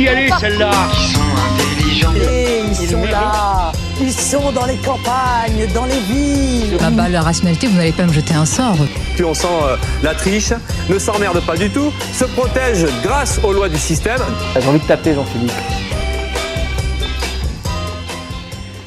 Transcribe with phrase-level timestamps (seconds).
[0.00, 0.70] y aller, celle-là.
[0.92, 1.20] Ils sont
[1.52, 2.14] intelligents.
[2.14, 7.22] Et ils sont là Ils sont dans les campagnes, dans les villes Ah bah la
[7.22, 8.76] rationalité, vous n'allez pas me jeter un sort.
[9.14, 10.52] Puis on sent euh, la triche,
[10.88, 14.20] ne s'emmerde pas du tout, se protège grâce aux lois du système.
[14.58, 15.52] J'ai envie de taper Jean-Philippe.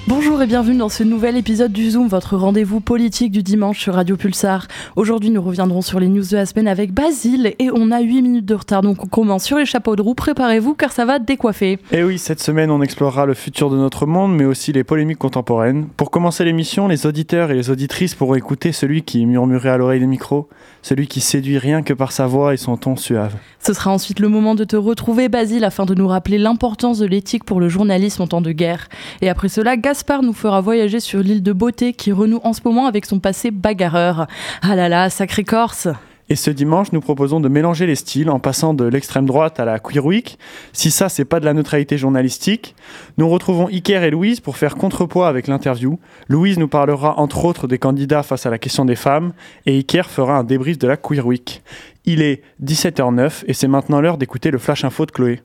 [0.06, 3.94] Bonjour et bienvenue dans ce nouvel épisode du Zoom, votre rendez-vous politique du dimanche sur
[3.94, 4.68] Radio Pulsar.
[4.98, 8.21] Aujourd'hui, nous reviendrons sur les news de la semaine avec Basile et on a 8
[8.21, 10.14] minutes de retard, donc on commence sur les chapeaux de roue.
[10.14, 11.80] Préparez-vous car ça va décoiffer.
[11.94, 15.20] Et oui, cette semaine, on explorera le futur de notre monde, mais aussi les polémiques
[15.20, 15.88] contemporaines.
[15.96, 20.02] Pour commencer l'émission, les auditeurs et les auditrices pourront écouter celui qui murmurait à l'oreille
[20.02, 20.50] des micros,
[20.82, 23.36] celui qui séduit rien que par sa voix et son ton suave.
[23.60, 27.06] Ce sera ensuite le moment de te retrouver, Basile, afin de nous rappeler l'importance de
[27.06, 28.89] l'éthique pour le journalisme en temps de guerre.
[29.22, 32.61] Et après cela, Gaspard nous fera voyager sur l'île de Beauté qui renoue en ce
[32.66, 34.25] moment avec son passé bagarreur.
[34.64, 35.88] Ah là là, sacré Corse
[36.30, 39.66] Et ce dimanche, nous proposons de mélanger les styles en passant de l'extrême droite à
[39.66, 40.39] la Queer Week.
[40.71, 42.73] Si ça, c'est pas de la neutralité journalistique,
[43.19, 45.99] nous retrouvons Iker et Louise pour faire contrepoids avec l'interview.
[46.27, 49.33] Louise nous parlera entre autres des candidats face à la question des femmes
[49.67, 51.61] et Iker fera un débrief de la Queer Week.
[52.05, 55.44] Il est 17h09 et c'est maintenant l'heure d'écouter le flash info de Chloé.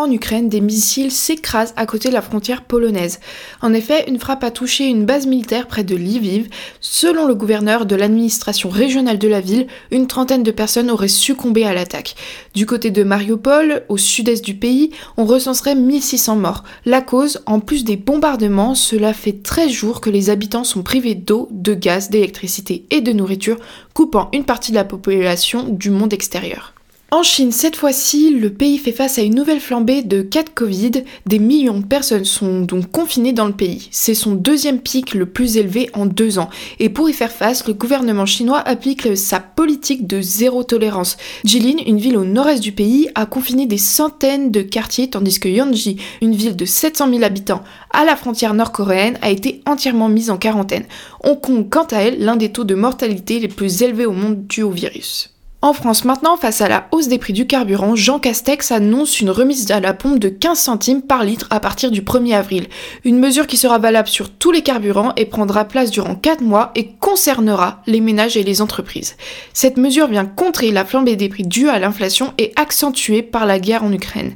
[0.00, 3.20] En Ukraine, des missiles s'écrasent à côté de la frontière polonaise.
[3.60, 6.48] En effet, une frappe a touché une base militaire près de Lviv.
[6.80, 11.66] Selon le gouverneur de l'administration régionale de la ville, une trentaine de personnes auraient succombé
[11.66, 12.14] à l'attaque.
[12.54, 16.64] Du côté de Mariupol, au sud-est du pays, on recenserait 1600 morts.
[16.86, 21.14] La cause, en plus des bombardements, cela fait 13 jours que les habitants sont privés
[21.14, 23.58] d'eau, de gaz, d'électricité et de nourriture,
[23.92, 26.72] coupant une partie de la population du monde extérieur.
[27.12, 30.48] En Chine, cette fois-ci, le pays fait face à une nouvelle flambée de cas de
[30.48, 30.92] Covid.
[31.26, 33.88] Des millions de personnes sont donc confinées dans le pays.
[33.90, 36.50] C'est son deuxième pic le plus élevé en deux ans.
[36.78, 41.16] Et pour y faire face, le gouvernement chinois applique sa politique de zéro tolérance.
[41.42, 45.48] Jilin, une ville au nord-est du pays, a confiné des centaines de quartiers, tandis que
[45.48, 50.30] Yeonji, une ville de 700 000 habitants à la frontière nord-coréenne, a été entièrement mise
[50.30, 50.84] en quarantaine.
[51.24, 54.46] Hong Kong, quant à elle, l'un des taux de mortalité les plus élevés au monde
[54.46, 55.30] dû au virus.
[55.62, 59.28] En France maintenant, face à la hausse des prix du carburant, Jean Castex annonce une
[59.28, 62.66] remise à la pompe de 15 centimes par litre à partir du 1er avril.
[63.04, 66.70] Une mesure qui sera valable sur tous les carburants et prendra place durant 4 mois
[66.76, 69.16] et concernera les ménages et les entreprises.
[69.52, 73.58] Cette mesure vient contrer la flambée des prix due à l'inflation et accentuée par la
[73.58, 74.32] guerre en Ukraine.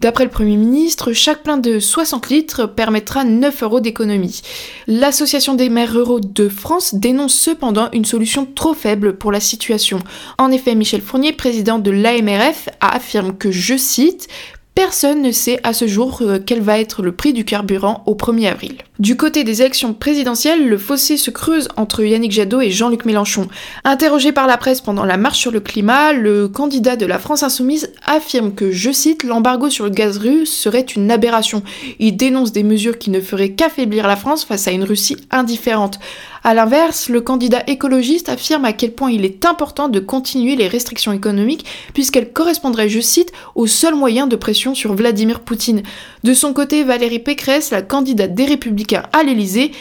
[0.00, 4.42] D'après le Premier ministre, chaque plein de 60 litres permettra 9 euros d'économie.
[4.86, 9.98] L'Association des maires ruraux de France dénonce cependant une solution trop faible pour la situation.
[10.36, 14.28] En effet, Michel Fournier, président de l'AMRF, affirme que, je cite,
[14.76, 18.14] Personne ne sait à ce jour euh, quel va être le prix du carburant au
[18.14, 18.76] 1er avril.
[18.98, 23.48] Du côté des élections présidentielles, le fossé se creuse entre Yannick Jadot et Jean-Luc Mélenchon.
[23.84, 27.42] Interrogé par la presse pendant la marche sur le climat, le candidat de la France
[27.42, 31.62] insoumise affirme que, je cite, l'embargo sur le gaz russe serait une aberration.
[31.98, 35.98] Il dénonce des mesures qui ne feraient qu'affaiblir la France face à une Russie indifférente.
[36.44, 40.68] A l'inverse, le candidat écologiste affirme à quel point il est important de continuer les
[40.68, 45.82] restrictions économiques puisqu'elles correspondraient, je cite, au seul moyen de pression sur Vladimir Poutine.
[46.24, 49.72] De son côté, Valérie Pécresse, la candidate des Républicains à l'Élysée,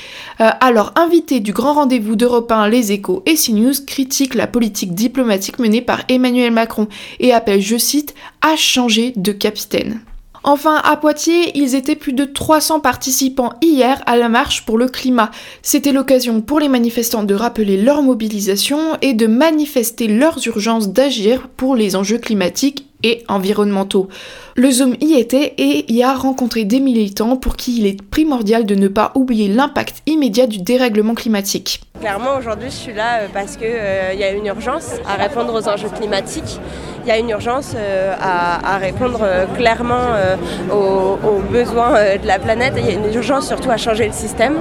[0.41, 4.93] euh, alors invitée du grand rendez-vous d'Europe 1, Les Échos et CNews, critique la politique
[4.93, 6.87] diplomatique menée par Emmanuel Macron
[7.19, 10.01] et appelle, je cite, à changer de capitaine.
[10.47, 14.88] Enfin, à Poitiers, ils étaient plus de 300 participants hier à la marche pour le
[14.88, 15.31] climat.
[15.63, 21.50] C'était l'occasion pour les manifestants de rappeler leur mobilisation et de manifester leurs urgences d'agir
[21.57, 24.09] pour les enjeux climatiques et environnementaux.
[24.55, 28.66] Le Zoom y était et y a rencontré des militants pour qui il est primordial
[28.66, 31.81] de ne pas oublier l'impact immédiat du dérèglement climatique.
[31.99, 35.67] Clairement, aujourd'hui, je suis là euh, parce qu'il y a une urgence à répondre aux
[35.69, 36.59] enjeux climatiques.
[37.05, 40.35] Il y a une urgence euh, à, répondre euh, clairement euh,
[40.73, 42.73] aux, besoins de la planète.
[42.77, 44.55] Il y a une urgence surtout à changer le système.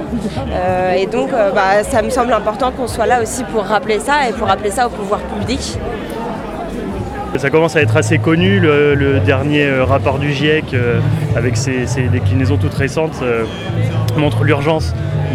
[0.95, 4.33] et donc, bah, ça me semble important qu'on soit là aussi pour rappeler ça et
[4.33, 5.79] pour rappeler ça au pouvoir public.
[7.37, 10.99] Ça commence à être assez connu, le, dernier rapport du GIEC, euh,
[11.35, 13.43] avec ses, déclinaisons toutes récentes, euh,
[14.15, 14.93] montre l'urgence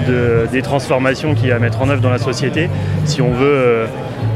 [0.09, 2.71] de, des transformations qu'il y a à mettre en œuvre dans la société
[3.05, 3.87] si on veut, euh,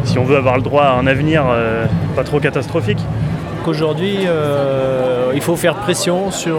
[0.04, 1.44] si on veut avoir le droit à un avenir
[2.14, 3.00] pas trop catastrophique.
[3.66, 4.18] Aujourd'hui,
[5.34, 6.58] il faut faire pression sur,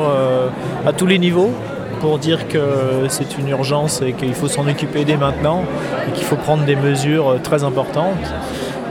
[0.86, 1.54] à tous les niveaux
[2.02, 2.60] pour dire que
[3.10, 5.64] c'est une urgence et qu'il faut s'en occuper dès maintenant
[6.08, 8.34] et qu'il faut prendre des mesures très importantes.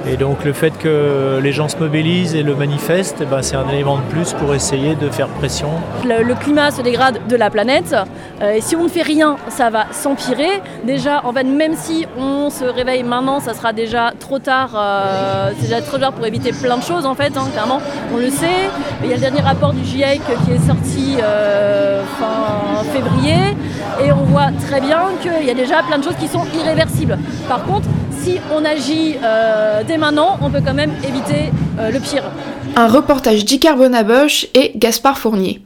[0.06, 3.56] Et donc le fait que les gens se mobilisent et le manifestent, eh ben, c'est
[3.56, 5.70] un élément de plus pour essayer de faire pression.
[6.04, 7.96] Le, climat se dégrade de la planète
[8.42, 10.60] euh, et si on ne fait rien, ça va s'empirer.
[10.84, 14.72] Déjà, en fait, même si on se réveille maintenant, ça sera déjà trop tard.
[14.76, 17.80] Euh, c'est déjà trop tard pour éviter plein de choses en fait, hein, clairement.
[18.12, 18.68] On le sait.
[19.02, 23.56] Il y a le dernier rapport du GIEC qui est sorti euh, fin février
[24.04, 27.18] et on voit très bien qu'il y a déjà plein de choses qui sont irréversibles.
[27.48, 27.88] Par contre,
[28.24, 32.24] si on agit euh, dès maintenant, on peut quand même éviter euh, le pire.
[32.74, 35.62] Un reportage d'Icarbona Bosch et Gaspard Fournier.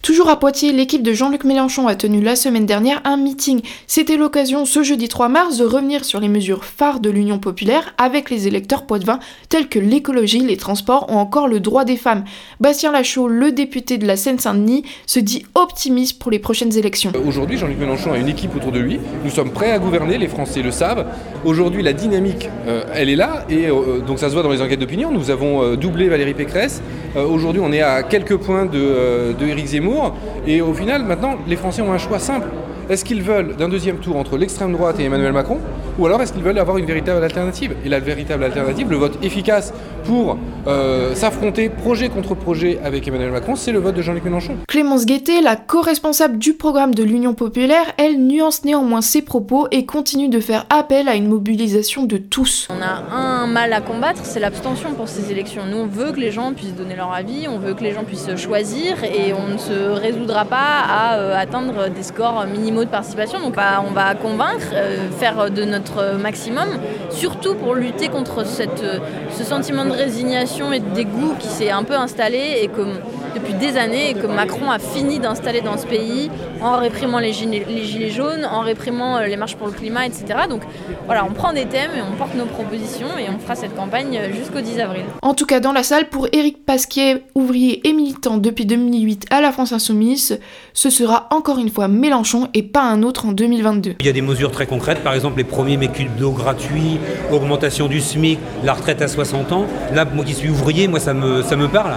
[0.00, 3.60] Toujours à Poitiers, l'équipe de Jean-Luc Mélenchon a tenu la semaine dernière un meeting.
[3.86, 7.92] C'était l'occasion ce jeudi 3 mars de revenir sur les mesures phares de l'Union populaire
[7.98, 9.18] avec les électeurs poitevins
[9.50, 12.24] tels que l'écologie, les transports ou encore le droit des femmes.
[12.60, 17.12] Bastien Lachaud, le député de la Seine-Saint-Denis, se dit optimiste pour les prochaines élections.
[17.26, 19.00] Aujourd'hui, Jean-Luc Mélenchon a une équipe autour de lui.
[19.22, 21.06] Nous sommes prêts à gouverner, les Français le savent.
[21.46, 24.60] Aujourd'hui, la dynamique, euh, elle est là et euh, donc ça se voit dans les
[24.60, 25.12] enquêtes d'opinion.
[25.12, 26.82] Nous avons euh, doublé Valérie Pécresse.
[27.14, 30.16] Aujourd'hui, on est à quelques points de, de Éric Zemmour.
[30.44, 32.48] Et au final, maintenant, les Français ont un choix simple.
[32.90, 35.58] Est-ce qu'ils veulent d'un deuxième tour entre l'extrême droite et Emmanuel Macron?
[35.98, 37.74] Ou alors est-ce qu'ils veulent avoir une véritable alternative?
[37.84, 39.72] Et la véritable alternative, le vote efficace
[40.04, 44.56] pour euh, s'affronter projet contre projet avec Emmanuel Macron, c'est le vote de Jean-Luc Mélenchon.
[44.68, 49.86] Clémence Guettet, la co-responsable du programme de l'Union populaire, elle nuance néanmoins ses propos et
[49.86, 52.68] continue de faire appel à une mobilisation de tous.
[52.70, 55.62] On a un mal à combattre, c'est l'abstention pour ces élections.
[55.70, 58.04] Nous, on veut que les gens puissent donner leur avis, on veut que les gens
[58.04, 62.90] puissent choisir et on ne se résoudra pas à euh, atteindre des scores minimaux de
[62.90, 63.40] participation.
[63.40, 65.85] Donc on va convaincre, euh, faire de notre
[66.18, 66.68] maximum,
[67.10, 68.84] surtout pour lutter contre cette,
[69.30, 72.94] ce sentiment de résignation et de dégoût qui s'est un peu installé et comme
[73.36, 76.30] depuis des années et que Macron a fini d'installer dans ce pays
[76.62, 80.06] en réprimant les gilets, les gilets, jaunes, en réprimant euh, les marches pour le climat,
[80.06, 80.24] etc.
[80.48, 80.62] Donc
[81.04, 84.18] voilà, on prend des thèmes et on porte nos propositions et on fera cette campagne
[84.32, 85.04] jusqu'au 10 avril.
[85.22, 89.40] En tout cas, dans la salle, pour Éric Pasquier, ouvrier et militant depuis 2008 à
[89.40, 90.40] la France Insoumise,
[90.72, 93.96] ce sera encore une fois Mélenchon et pas un autre en 2022.
[94.00, 96.98] Il y a des mesures très concrètes, par exemple les premiers mécules d'eau gratuits,
[97.32, 99.66] augmentation du SMIC, la retraite à 60 ans.
[99.94, 101.96] Là, moi qui suis ouvrier, moi ça me, ça me parle.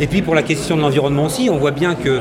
[0.00, 2.20] Et puis pour la question de l'environnement aussi, on voit bien que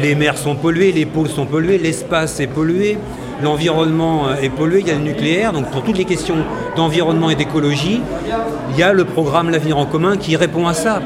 [0.00, 2.98] les mers sont polluées, les pôles sont pollués, l'espace est pollué,
[3.42, 5.52] l'environnement euh, est pollué, il y a le nucléaire.
[5.52, 6.36] Donc pour toutes les questions
[6.76, 8.00] d'environnement et d'écologie,
[8.70, 11.00] il y a le programme L'avenir en commun qui répond à ça.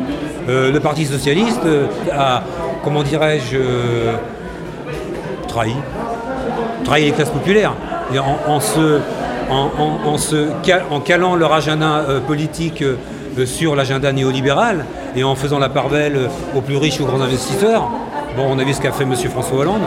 [0.48, 2.42] Euh, le Parti socialiste euh, a,
[2.82, 3.56] comment dirais-je,
[5.48, 5.74] trahi,
[6.84, 7.74] trahi les classes populaires.
[10.90, 12.84] En, calant leur agenda politique
[13.46, 14.84] sur l'agenda néolibéral
[15.16, 17.90] et en faisant la part belle aux plus riches aux grands investisseurs.
[18.36, 19.14] Bon, on a vu ce qu'a fait M.
[19.30, 19.82] François Hollande.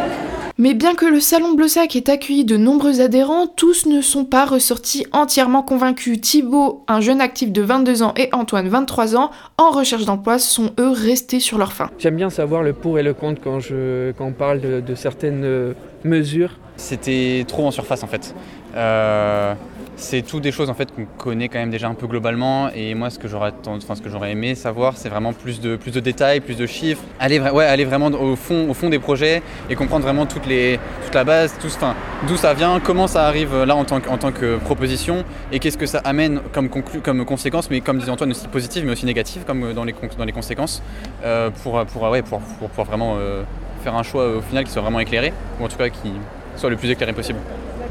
[0.59, 4.43] Mais bien que le Salon Blossac ait accueilli de nombreux adhérents, tous ne sont pas
[4.43, 6.19] ressortis entièrement convaincus.
[6.19, 10.71] Thibaut, un jeune actif de 22 ans, et Antoine, 23 ans, en recherche d'emploi, sont
[10.79, 11.91] eux restés sur leur faim.
[11.99, 14.95] J'aime bien savoir le pour et le contre quand, je, quand on parle de, de
[14.95, 15.73] certaines euh,
[16.03, 16.57] mesures.
[16.75, 18.33] C'était trop en surface en fait.
[18.75, 19.53] Euh,
[19.97, 22.93] c'est tout des choses en fait qu'on connaît quand même déjà un peu globalement et
[22.93, 26.39] moi ce que j'aurais enfin, ce que j'aurais aimé savoir c'est vraiment plus de détails
[26.39, 29.41] plus de chiffres aller vraiment au fond des projets
[29.71, 31.95] et comprendre vraiment toute la base tout enfin
[32.27, 35.99] d'où ça vient comment ça arrive là en tant que, proposition et qu'est-ce que ça
[35.99, 39.73] amène comme conclu, comme conséquence mais comme disait Antoine aussi positive mais aussi négative comme
[39.73, 40.83] dans les dans les conséquences
[41.23, 43.43] euh, pour pour, ouais, pour, pouvoir vraiment euh,
[43.83, 46.11] faire un choix au final qui soit vraiment éclairé ou en tout cas qui
[46.55, 47.39] soit le plus éclairé possible.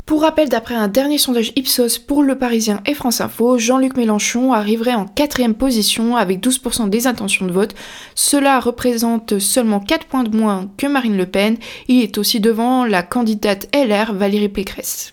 [0.07, 4.53] Pour rappel, d'après un dernier sondage Ipsos pour Le Parisien et France Info, Jean-Luc Mélenchon
[4.53, 7.75] arriverait en quatrième position avec 12% des intentions de vote.
[8.15, 11.57] Cela représente seulement 4 points de moins que Marine Le Pen.
[11.89, 15.13] Il est aussi devant la candidate LR Valérie Pécresse.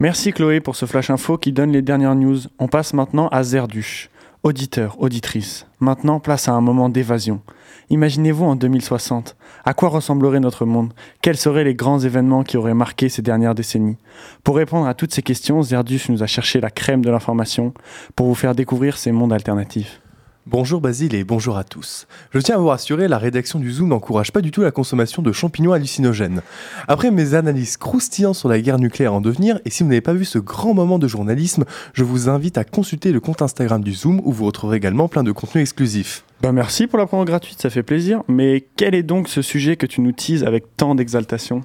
[0.00, 2.40] Merci Chloé pour ce flash info qui donne les dernières news.
[2.58, 4.10] On passe maintenant à Zerduche.
[4.42, 7.42] Auditeur, auditrice, maintenant place à un moment d'évasion.
[7.92, 10.94] Imaginez-vous en 2060, à quoi ressemblerait notre monde?
[11.20, 13.98] Quels seraient les grands événements qui auraient marqué ces dernières décennies?
[14.44, 17.74] Pour répondre à toutes ces questions, Zerdus nous a cherché la crème de l'information
[18.16, 20.00] pour vous faire découvrir ces mondes alternatifs.
[20.48, 22.08] Bonjour Basile et bonjour à tous.
[22.32, 25.22] Je tiens à vous rassurer, la rédaction du Zoom n'encourage pas du tout la consommation
[25.22, 26.42] de champignons hallucinogènes.
[26.88, 30.14] Après mes analyses croustillantes sur la guerre nucléaire en devenir, et si vous n'avez pas
[30.14, 33.92] vu ce grand moment de journalisme, je vous invite à consulter le compte Instagram du
[33.92, 36.24] Zoom où vous retrouverez également plein de contenus exclusifs.
[36.40, 38.24] Ben merci pour la promo gratuite, ça fait plaisir.
[38.26, 41.62] Mais quel est donc ce sujet que tu nous teases avec tant d'exaltation?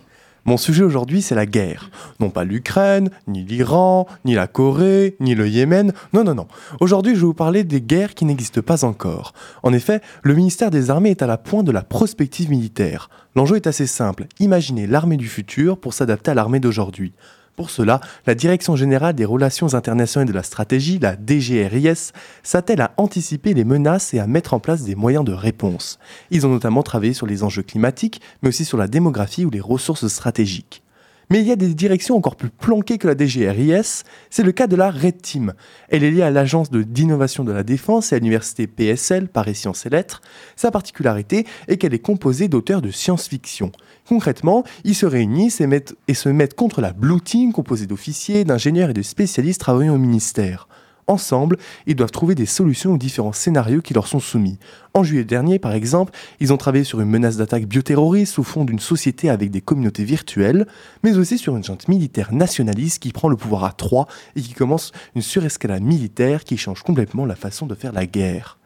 [0.47, 1.91] Mon sujet aujourd'hui, c'est la guerre.
[2.21, 5.91] Non pas l'Ukraine, ni l'Iran, ni la Corée, ni le Yémen.
[6.13, 6.47] Non, non, non.
[6.79, 9.33] Aujourd'hui, je vais vous parler des guerres qui n'existent pas encore.
[9.61, 13.09] En effet, le ministère des Armées est à la pointe de la prospective militaire.
[13.35, 14.25] L'enjeu est assez simple.
[14.39, 17.11] Imaginez l'armée du futur pour s'adapter à l'armée d'aujourd'hui.
[17.57, 22.11] Pour cela, la Direction générale des relations internationales et de la stratégie, la DGRIS,
[22.43, 25.97] s'attelle à anticiper les menaces et à mettre en place des moyens de réponse.
[26.29, 29.59] Ils ont notamment travaillé sur les enjeux climatiques, mais aussi sur la démographie ou les
[29.59, 30.83] ressources stratégiques.
[31.29, 34.67] Mais il y a des directions encore plus planquées que la DGRIS, c'est le cas
[34.67, 35.53] de la Red Team.
[35.89, 39.85] Elle est liée à l'Agence d'innovation de, la défense et à l'université PSL, Paris Sciences
[39.85, 40.21] et Lettres.
[40.55, 43.73] Sa particularité est qu'elle est composée d'auteurs de science-fiction.
[44.07, 45.67] Concrètement, ils se réunissent et,
[46.07, 49.99] et se mettent contre la Blue Team composée d'officiers, d'ingénieurs et de spécialistes travaillant au
[49.99, 50.69] ministère.
[51.09, 54.59] Ensemble, ils doivent trouver des solutions aux différents scénarios qui leur sont soumis.
[54.93, 56.11] En juillet dernier, par exemple,
[56.41, 60.03] ils ont travaillé sur une menace d'attaque bioterroriste au fond d'une société avec des communautés
[60.03, 60.67] virtuelles,
[61.03, 64.53] mais aussi sur une junte militaire nationaliste qui prend le pouvoir à trois et qui
[64.53, 68.57] commence une surescalade militaire qui change complètement la façon de faire la guerre.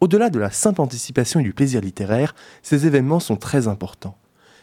[0.00, 4.16] Au-delà de la simple anticipation et du plaisir littéraire, ces événements sont très importants.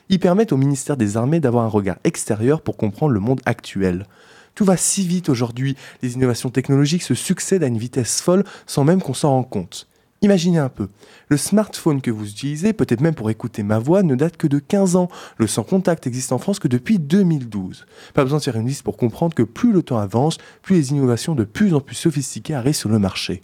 [0.10, 4.06] Ils permettent au ministère des Armées d'avoir un regard extérieur pour comprendre le monde actuel.
[4.58, 8.84] Tout va si vite aujourd'hui, les innovations technologiques se succèdent à une vitesse folle sans
[8.84, 9.88] même qu'on s'en rende compte.
[10.24, 10.88] Imaginez un peu,
[11.28, 14.58] le smartphone que vous utilisez, peut-être même pour écouter ma voix, ne date que de
[14.58, 15.10] 15 ans.
[15.38, 17.86] Le sans contact existe en France que depuis 2012.
[18.16, 20.90] Pas besoin de faire une liste pour comprendre que plus le temps avance, plus les
[20.90, 23.44] innovations de plus en plus sophistiquées arrivent sur le marché.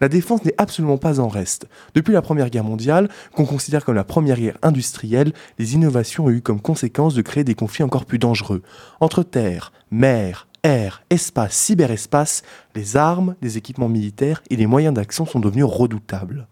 [0.00, 1.68] La défense n'est absolument pas en reste.
[1.94, 6.30] Depuis la Première Guerre mondiale, qu'on considère comme la première guerre industrielle, les innovations ont
[6.30, 8.62] eu comme conséquence de créer des conflits encore plus dangereux.
[9.00, 12.42] Entre terre, mer, air, espace, cyberespace,
[12.74, 16.46] les armes, les équipements militaires et les moyens d'action sont devenus redoutables.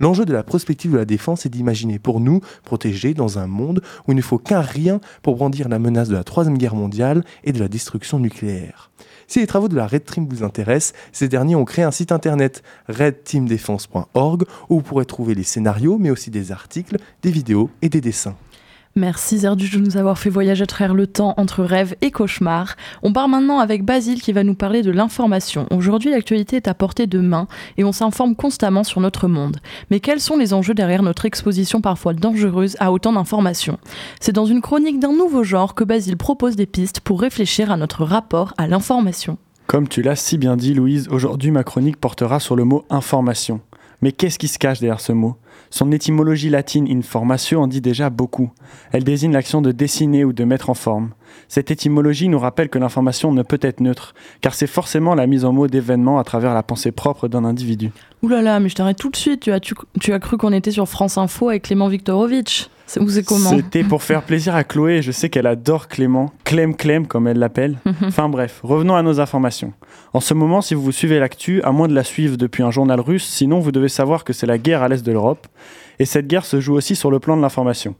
[0.00, 3.82] L'enjeu de la prospective de la défense est d'imaginer pour nous, protégés dans un monde
[4.08, 7.24] où il ne faut qu'un rien pour brandir la menace de la Troisième Guerre mondiale
[7.44, 8.90] et de la destruction nucléaire.
[9.32, 12.12] Si les travaux de la Red Team vous intéressent, ces derniers ont créé un site
[12.12, 17.88] internet redteamdefense.org où vous pourrez trouver les scénarios mais aussi des articles, des vidéos et
[17.88, 18.36] des dessins.
[18.94, 22.76] Merci Zerduch de nous avoir fait voyager à travers le temps entre rêve et cauchemar.
[23.02, 25.66] On part maintenant avec Basile qui va nous parler de l'information.
[25.70, 27.46] Aujourd'hui, l'actualité est à portée de main
[27.78, 29.56] et on s'informe constamment sur notre monde.
[29.90, 33.78] Mais quels sont les enjeux derrière notre exposition parfois dangereuse à autant d'informations?
[34.20, 37.78] C'est dans une chronique d'un nouveau genre que Basile propose des pistes pour réfléchir à
[37.78, 39.38] notre rapport à l'information.
[39.66, 43.60] Comme tu l'as si bien dit Louise, aujourd'hui ma chronique portera sur le mot information.
[44.02, 45.36] Mais qu'est-ce qui se cache derrière ce mot?
[45.70, 48.50] Son étymologie latine informatio en dit déjà beaucoup.
[48.90, 51.12] Elle désigne l'action de dessiner ou de mettre en forme.
[51.48, 55.44] Cette étymologie nous rappelle que l'information ne peut être neutre, car c'est forcément la mise
[55.44, 57.92] en mots d'événements à travers la pensée propre d'un individu.
[58.22, 60.88] Ouh là là, mais je t'arrête tout de suite, tu as, cru qu'on était sur
[60.88, 62.68] France Info avec Clément Viktorovitch
[63.08, 67.06] c'est comment C'était pour faire plaisir à Chloé, je sais qu'elle adore Clément, Clem Clem
[67.06, 67.78] comme elle l'appelle.
[68.02, 69.72] enfin bref, revenons à nos informations.
[70.12, 73.00] En ce moment, si vous suivez l'actu, à moins de la suivre depuis un journal
[73.00, 75.46] russe, sinon vous devez savoir que c'est la guerre à l'est de l'Europe,
[75.98, 77.94] et cette guerre se joue aussi sur le plan de l'information.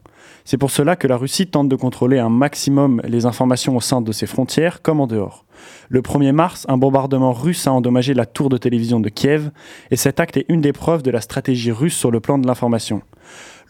[0.45, 4.01] C'est pour cela que la Russie tente de contrôler un maximum les informations au sein
[4.01, 5.45] de ses frontières comme en dehors.
[5.89, 9.51] Le 1er mars, un bombardement russe a endommagé la tour de télévision de Kiev,
[9.91, 12.47] et cet acte est une des preuves de la stratégie russe sur le plan de
[12.47, 13.03] l'information.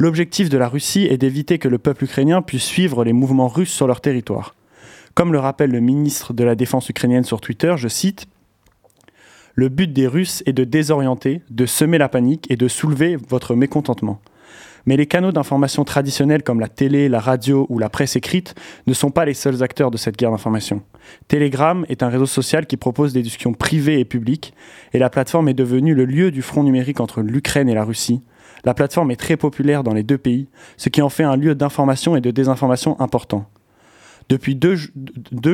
[0.03, 3.71] L'objectif de la Russie est d'éviter que le peuple ukrainien puisse suivre les mouvements russes
[3.71, 4.57] sur leur territoire.
[5.15, 8.27] Comme le rappelle le ministre de la Défense ukrainienne sur Twitter, je cite
[9.55, 13.55] Le but des Russes est de désorienter, de semer la panique et de soulever votre
[13.55, 14.21] mécontentement.
[14.87, 18.57] Mais les canaux d'information traditionnels comme la télé, la radio ou la presse écrite
[18.89, 20.83] ne sont pas les seuls acteurs de cette guerre d'information.
[21.29, 24.53] Telegram est un réseau social qui propose des discussions privées et publiques,
[24.95, 28.23] et la plateforme est devenue le lieu du front numérique entre l'Ukraine et la Russie.
[28.65, 31.55] La plateforme est très populaire dans les deux pays, ce qui en fait un lieu
[31.55, 33.47] d'information et de désinformation important.
[34.29, 34.77] Depuis deux,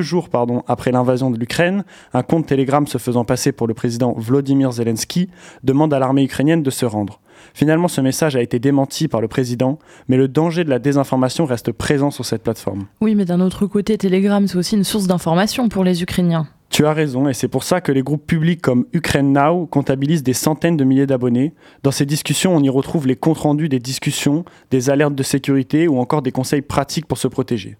[0.02, 0.28] jours
[0.66, 5.30] après l'invasion de l'Ukraine, un compte Telegram se faisant passer pour le président Vladimir Zelensky
[5.64, 7.20] demande à l'armée ukrainienne de se rendre.
[7.54, 11.44] Finalement, ce message a été démenti par le président, mais le danger de la désinformation
[11.44, 12.86] reste présent sur cette plateforme.
[13.00, 16.48] Oui, mais d'un autre côté, Telegram, c'est aussi une source d'information pour les Ukrainiens.
[16.70, 20.22] Tu as raison, et c'est pour ça que les groupes publics comme Ukraine Now comptabilisent
[20.22, 21.54] des centaines de milliers d'abonnés.
[21.82, 25.88] Dans ces discussions, on y retrouve les comptes rendus des discussions, des alertes de sécurité
[25.88, 27.78] ou encore des conseils pratiques pour se protéger.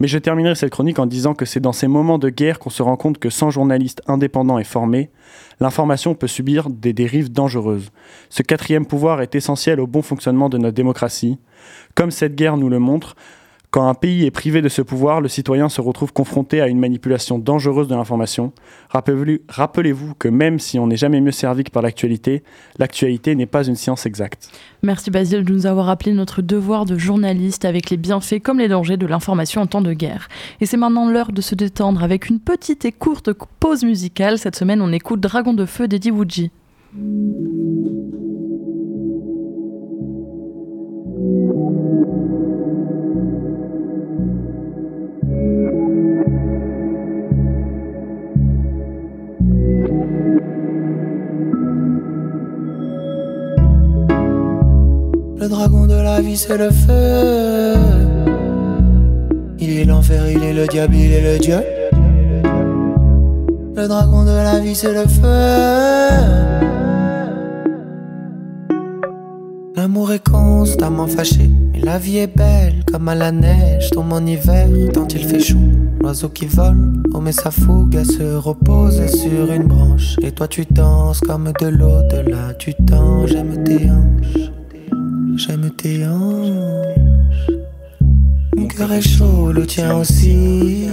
[0.00, 2.70] Mais je terminerai cette chronique en disant que c'est dans ces moments de guerre qu'on
[2.70, 5.10] se rend compte que sans journalistes indépendants et formés,
[5.60, 7.90] l'information peut subir des dérives dangereuses.
[8.30, 11.38] Ce quatrième pouvoir est essentiel au bon fonctionnement de notre démocratie.
[11.96, 13.16] Comme cette guerre nous le montre,
[13.70, 16.78] quand un pays est privé de ce pouvoir, le citoyen se retrouve confronté à une
[16.78, 18.52] manipulation dangereuse de l'information.
[18.88, 22.42] Rappelez-vous que même si on n'est jamais mieux servi que par l'actualité,
[22.78, 24.48] l'actualité n'est pas une science exacte.
[24.82, 28.68] Merci Basile de nous avoir rappelé notre devoir de journaliste avec les bienfaits comme les
[28.68, 30.28] dangers de l'information en temps de guerre.
[30.62, 34.38] Et c'est maintenant l'heure de se détendre avec une petite et courte pause musicale.
[34.38, 36.50] Cette semaine, on écoute Dragon de Feu d'Eddie Woodji.
[55.40, 57.74] Le dragon de la vie, c'est le feu.
[59.58, 61.60] Il est l'enfer, il est le diable, il est le dieu.
[63.76, 66.28] Le dragon de la vie, c'est le feu.
[69.76, 71.48] L'amour est constamment fâché
[71.82, 73.90] la vie est belle comme à la neige.
[73.90, 75.58] Tombe en hiver, tant il fait chaud.
[76.00, 80.16] L'oiseau qui vole, oh mais sa fougue, elle se repose sur une branche.
[80.22, 84.50] Et toi tu danses comme de l'au-delà, tu tends, j'aime tes hanches.
[85.36, 87.50] J'aime tes hanches.
[88.56, 90.88] Mon cœur est chaud, le tien aussi.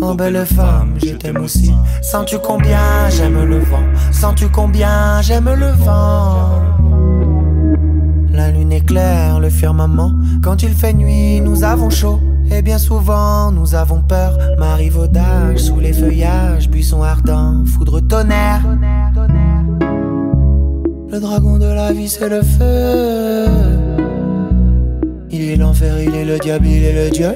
[0.00, 1.72] Oh belle femme, je t'aime aussi.
[2.02, 3.82] Sens-tu combien j'aime le vent?
[4.12, 6.75] Sens-tu combien j'aime le vent?
[8.94, 10.12] Le firmament.
[10.42, 12.20] Quand il fait nuit, nous avons chaud.
[12.50, 14.38] Et bien souvent, nous avons peur.
[14.58, 18.62] Marivaudage sous les feuillages, buisson ardent, foudre tonnerre.
[21.10, 23.46] Le dragon de la vie, c'est le feu.
[25.30, 27.34] Il est l'enfer, il est le diable, il est le dieu.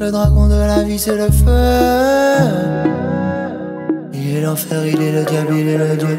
[0.00, 2.44] Le dragon de la vie, c'est le feu.
[4.12, 6.18] Il est l'enfer, il est le diable, il est le dieu.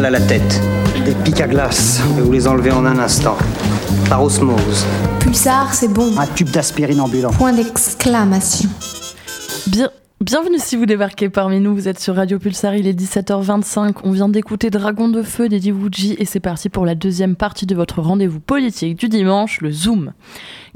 [0.00, 0.60] Mal à la tête.
[1.04, 3.36] Des pics à glace, je vais vous les enlever en un instant.
[4.08, 4.86] Par osmose.
[5.18, 6.16] Pulsar, c'est bon.
[6.16, 7.30] Un tube d'aspirine ambulant.
[7.32, 8.68] Point d'exclamation.
[10.28, 10.38] Bien.
[10.38, 14.12] Bienvenue si vous débarquez parmi nous, vous êtes sur Radio Pulsar, il est 17h25, on
[14.12, 17.74] vient d'écouter Dragon de Feu d'Eddie Wuji et c'est parti pour la deuxième partie de
[17.74, 20.12] votre rendez-vous politique du dimanche, le Zoom.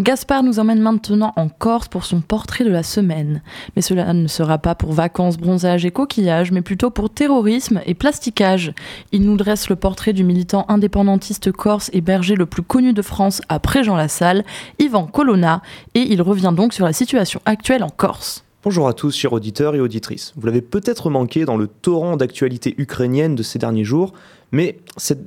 [0.00, 3.40] Gaspard nous emmène maintenant en Corse pour son portrait de la semaine.
[3.76, 7.94] Mais cela ne sera pas pour vacances, bronzage et coquillage, mais plutôt pour terrorisme et
[7.94, 8.74] plasticage.
[9.12, 13.02] Il nous dresse le portrait du militant indépendantiste corse et berger le plus connu de
[13.02, 14.44] France après Jean Lassalle,
[14.80, 15.62] Yvan Colonna,
[15.94, 18.44] et il revient donc sur la situation actuelle en Corse.
[18.64, 20.32] Bonjour à tous, chers auditeurs et auditrices.
[20.36, 24.12] Vous l'avez peut-être manqué dans le torrent d'actualité ukrainienne de ces derniers jours,
[24.52, 24.78] mais,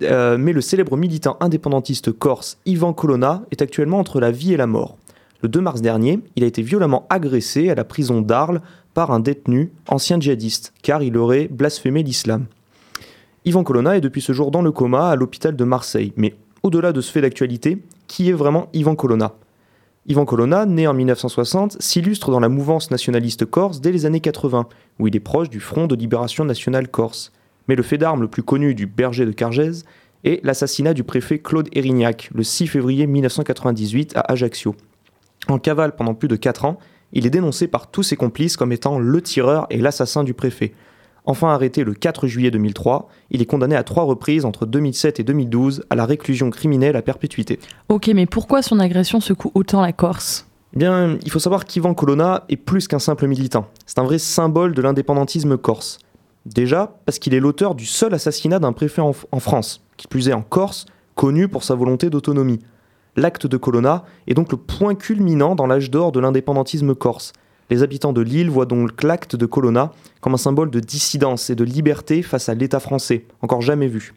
[0.04, 4.68] euh, le célèbre militant indépendantiste corse Ivan Colonna est actuellement entre la vie et la
[4.68, 4.96] mort.
[5.42, 8.62] Le 2 mars dernier, il a été violemment agressé à la prison d'Arles
[8.94, 12.46] par un détenu, ancien djihadiste, car il aurait blasphémé l'islam.
[13.44, 16.14] Ivan Colonna est depuis ce jour dans le coma à l'hôpital de Marseille.
[16.16, 19.34] Mais au-delà de ce fait d'actualité, qui est vraiment Ivan Colonna
[20.08, 24.68] Ivan Colonna, né en 1960, s'illustre dans la mouvance nationaliste corse dès les années 80,
[25.00, 27.32] où il est proche du Front de libération nationale corse.
[27.68, 29.84] Mais le fait d'armes le plus connu du berger de Cargèse
[30.24, 34.76] est l'assassinat du préfet Claude Erignac le 6 février 1998 à Ajaccio.
[35.48, 36.78] En cavale pendant plus de 4 ans,
[37.12, 40.74] il est dénoncé par tous ses complices comme étant le tireur et l'assassin du préfet.
[41.26, 45.24] Enfin arrêté le 4 juillet 2003, il est condamné à trois reprises entre 2007 et
[45.24, 47.60] 2012 à la réclusion criminelle à perpétuité.
[47.90, 50.48] Ok, mais pourquoi son agression secoue autant la Corse?
[50.76, 53.68] Eh bien, il faut savoir qu'Ivan Colonna est plus qu'un simple militant.
[53.86, 56.00] C'est un vrai symbole de l'indépendantisme corse.
[56.46, 60.30] Déjà, parce qu'il est l'auteur du seul assassinat d'un préfet en, en, France, qui plus
[60.30, 60.86] est en Corse,
[61.16, 62.60] connu pour sa volonté d'autonomie.
[63.16, 67.32] L'acte de Colonna est donc le point culminant dans l'âge d'or de l'indépendantisme corse.
[67.70, 71.56] Les habitants de l'île voient donc l'acte de Colonna comme un symbole de dissidence et
[71.56, 74.14] de liberté face à l'État français, encore jamais vu.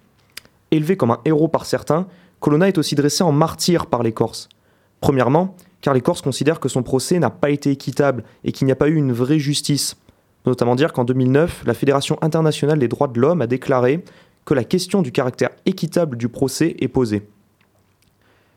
[0.71, 2.07] Élevé comme un héros par certains,
[2.41, 4.49] Colonna est aussi dressé en martyr par les Corses.
[5.01, 8.73] Premièrement, car les Corses considèrent que son procès n'a pas été équitable et qu'il n'y
[8.73, 9.97] a pas eu une vraie justice.
[10.47, 14.05] Notamment dire qu'en 2009, la Fédération internationale des droits de l'homme a déclaré
[14.45, 17.29] que la question du caractère équitable du procès est posée.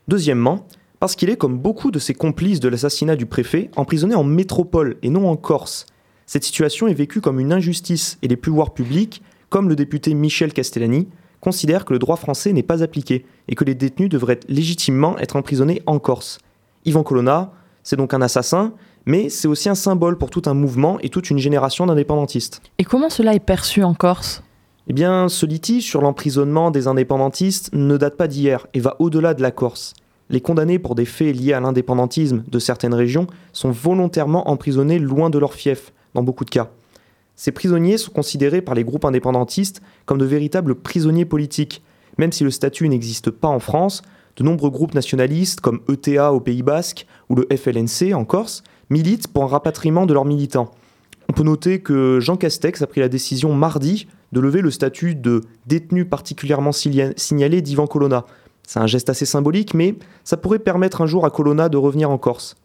[0.07, 0.65] Deuxièmement,
[1.01, 4.97] parce qu'il est, comme beaucoup de ses complices de l'assassinat du préfet, emprisonné en métropole
[5.01, 5.87] et non en Corse.
[6.27, 10.53] Cette situation est vécue comme une injustice et les pouvoirs publics, comme le député Michel
[10.53, 11.07] Castellani,
[11.39, 15.37] considèrent que le droit français n'est pas appliqué et que les détenus devraient légitimement être
[15.37, 16.37] emprisonnés en Corse.
[16.85, 18.75] Yvan Colonna, c'est donc un assassin,
[19.07, 22.61] mais c'est aussi un symbole pour tout un mouvement et toute une génération d'indépendantistes.
[22.77, 24.43] Et comment cela est perçu en Corse?
[24.85, 29.33] Eh bien, ce litige sur l'emprisonnement des indépendantistes ne date pas d'hier et va au-delà
[29.33, 29.95] de la Corse
[30.31, 35.29] les condamnés pour des faits liés à l'indépendantisme de certaines régions sont volontairement emprisonnés loin
[35.29, 36.71] de leur fief, dans beaucoup de cas.
[37.35, 41.83] Ces prisonniers sont considérés par les groupes indépendantistes comme de véritables prisonniers politiques.
[42.17, 44.01] Même si le statut n'existe pas en France,
[44.37, 49.27] De nombreux groupes nationalistes comme ETA au Pays Basque ou le FLNC en Corse militent
[49.27, 50.71] pour un rapatriement de leurs militants.
[51.29, 55.15] On peut noter que Jean Castex a pris la décision mardi de lever le statut
[55.15, 58.25] de détenu particulièrement signalé d'Ivan Colonna.
[58.71, 62.09] C'est un geste assez symbolique, mais ça pourrait permettre un jour à Colonna de revenir
[62.09, 62.55] en Corse.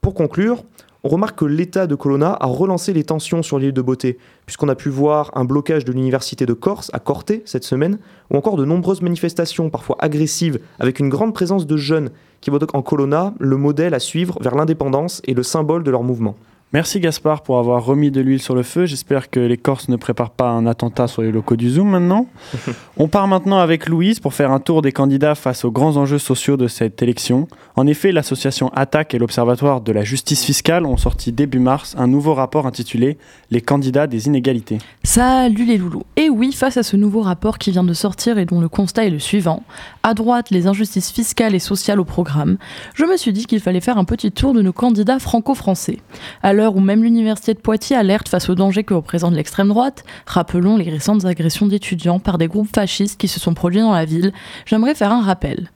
[0.00, 0.62] Pour conclure,
[1.02, 4.68] on remarque que l'État de Colonna a relancé les tensions sur l'île de Beauté, puisqu'on
[4.68, 7.98] a pu voir un blocage de l'Université de Corse à Corté cette semaine,
[8.30, 12.60] ou encore de nombreuses manifestations, parfois agressives, avec une grande présence de jeunes qui voient
[12.72, 16.36] en Colonna le modèle à suivre vers l'indépendance et le symbole de leur mouvement.
[16.74, 18.86] Merci Gaspard pour avoir remis de l'huile sur le feu.
[18.86, 22.26] J'espère que les Corses ne préparent pas un attentat sur les locaux du Zoom maintenant.
[22.96, 26.18] On part maintenant avec Louise pour faire un tour des candidats face aux grands enjeux
[26.18, 27.46] sociaux de cette élection.
[27.76, 32.06] En effet, l'association Attaque et l'Observatoire de la justice fiscale ont sorti début mars un
[32.06, 33.18] nouveau rapport intitulé
[33.50, 34.78] Les candidats des inégalités.
[35.02, 36.04] Salut les loulous.
[36.16, 39.04] Et oui, face à ce nouveau rapport qui vient de sortir et dont le constat
[39.04, 39.62] est le suivant,
[40.02, 42.56] à droite les injustices fiscales et sociales au programme,
[42.94, 45.98] je me suis dit qu'il fallait faire un petit tour de nos candidats franco-français.
[46.42, 50.76] Alors où même l'université de Poitiers alerte face aux dangers que représente l'extrême droite, rappelons
[50.76, 54.32] les récentes agressions d'étudiants par des groupes fascistes qui se sont produits dans la ville,
[54.66, 55.70] j'aimerais faire un rappel.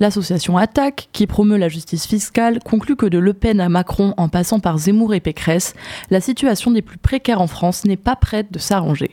[0.00, 4.28] L'association Attaque, qui promeut la justice fiscale, conclut que de Le Pen à Macron en
[4.28, 5.74] passant par Zemmour et Pécresse,
[6.10, 9.10] la situation des plus précaires en France n'est pas prête de s'arranger.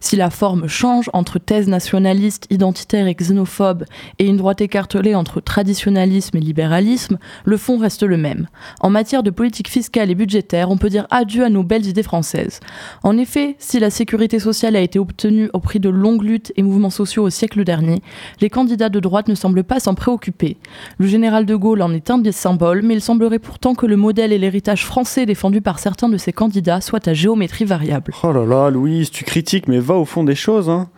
[0.00, 3.84] Si la forme change entre thèse nationaliste, identitaire et xénophobe
[4.18, 8.48] et une droite écartelée entre traditionnalisme et libéralisme, le fond reste le même.
[8.80, 12.02] En matière de politique fiscale et budgétaire, on peut dire adieu à nos belles idées
[12.02, 12.60] françaises.
[13.02, 16.62] En effet, si la sécurité sociale a été obtenue au prix de longues luttes et
[16.62, 18.02] mouvements sociaux au siècle dernier,
[18.40, 20.56] les candidats de droite ne semblent pas s'en préoccuper.
[20.98, 23.96] Le général de Gaulle en est un des symboles, mais il semblerait pourtant que le
[23.96, 28.14] modèle et l'héritage français défendus par certains de ces candidats soient à géométrie variable.
[28.22, 30.68] Oh là là, Louise, tu critiques mais va au fond des choses.
[30.68, 30.88] Hein.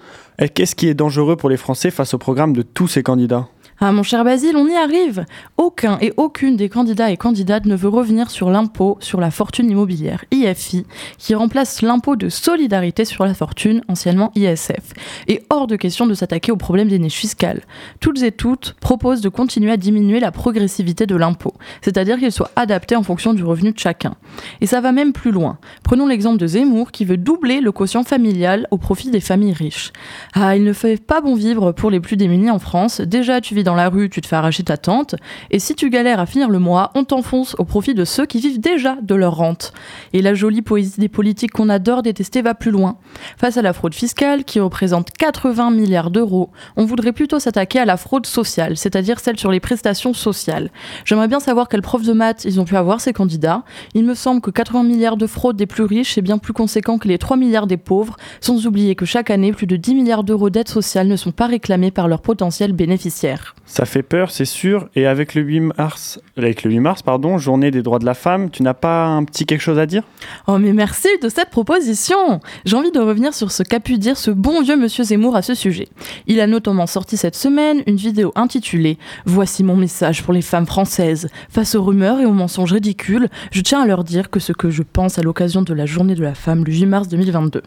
[0.54, 3.48] Qu'est-ce qui est dangereux pour les Français face au programme de tous ces candidats?
[3.84, 5.24] Ah mon cher Basile, on y arrive.
[5.56, 9.68] Aucun et aucune des candidats et candidates ne veut revenir sur l'impôt sur la fortune
[9.68, 10.86] immobilière, IFI,
[11.18, 14.92] qui remplace l'impôt de solidarité sur la fortune, anciennement ISF.
[15.26, 17.62] Et hors de question de s'attaquer au problème des niches fiscales.
[17.98, 22.52] Toutes et toutes proposent de continuer à diminuer la progressivité de l'impôt, c'est-à-dire qu'il soit
[22.54, 24.14] adapté en fonction du revenu de chacun.
[24.60, 25.58] Et ça va même plus loin.
[25.82, 29.90] Prenons l'exemple de Zemmour qui veut doubler le quotient familial au profit des familles riches.
[30.34, 33.00] Ah, il ne fait pas bon vivre pour les plus démunis en France.
[33.00, 35.14] Déjà, tu vis dans la rue, tu te fais arracher ta tente,
[35.50, 38.40] et si tu galères à finir le mois, on t'enfonce au profit de ceux qui
[38.40, 39.72] vivent déjà de leur rente.
[40.12, 42.96] Et la jolie poésie des politiques qu'on adore détester va plus loin.
[43.36, 47.84] Face à la fraude fiscale, qui représente 80 milliards d'euros, on voudrait plutôt s'attaquer à
[47.84, 50.70] la fraude sociale, c'est-à-dire celle sur les prestations sociales.
[51.04, 53.62] J'aimerais bien savoir quelle prof de maths ils ont pu avoir ces candidats.
[53.94, 56.98] Il me semble que 80 milliards de fraude des plus riches est bien plus conséquent
[56.98, 60.24] que les 3 milliards des pauvres, sans oublier que chaque année, plus de 10 milliards
[60.24, 63.54] d'euros d'aides sociales ne sont pas réclamés par leurs potentiels bénéficiaires.
[63.64, 64.88] Ça fait peur, c'est sûr.
[64.94, 68.14] Et avec le 8 mars, avec le 8 mars, pardon, journée des droits de la
[68.14, 70.02] femme, tu n'as pas un petit quelque chose à dire?
[70.46, 72.40] Oh mais merci de cette proposition.
[72.64, 75.42] J'ai envie de revenir sur ce qu'a pu dire ce bon vieux monsieur Zemmour à
[75.42, 75.88] ce sujet.
[76.26, 80.66] Il a notamment sorti cette semaine une vidéo intitulée Voici mon message pour les femmes
[80.66, 81.28] françaises.
[81.48, 84.70] Face aux rumeurs et aux mensonges ridicules, je tiens à leur dire que ce que
[84.70, 87.62] je pense à l'occasion de la journée de la femme le 8 mars 2022.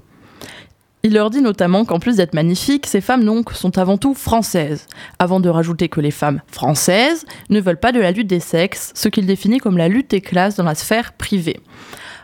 [1.06, 4.88] Il leur dit notamment qu'en plus d'être magnifiques, ces femmes donc sont avant tout françaises,
[5.20, 8.92] avant de rajouter que les femmes françaises ne veulent pas de la lutte des sexes,
[8.96, 11.60] ce qu'il définit comme la lutte des classes dans la sphère privée.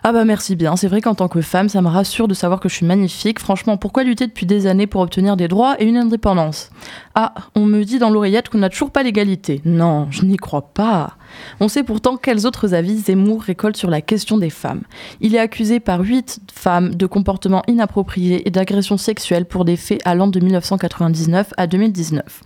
[0.04, 2.60] Ah bah merci bien, c'est vrai qu'en tant que femme, ça me rassure de savoir
[2.60, 3.38] que je suis magnifique.
[3.38, 6.72] Franchement, pourquoi lutter depuis des années pour obtenir des droits et une indépendance?
[7.13, 9.62] Ah, on me dit dans l'oreillette qu'on n'a toujours pas l'égalité.
[9.63, 11.17] Non, je n'y crois pas.
[11.60, 14.82] On sait pourtant quels autres avis Zemmour récolte sur la question des femmes.
[15.20, 20.02] Il est accusé par huit femmes de comportements inappropriés et d'agressions sexuelles pour des faits
[20.06, 22.44] allant de 1999 à 2019.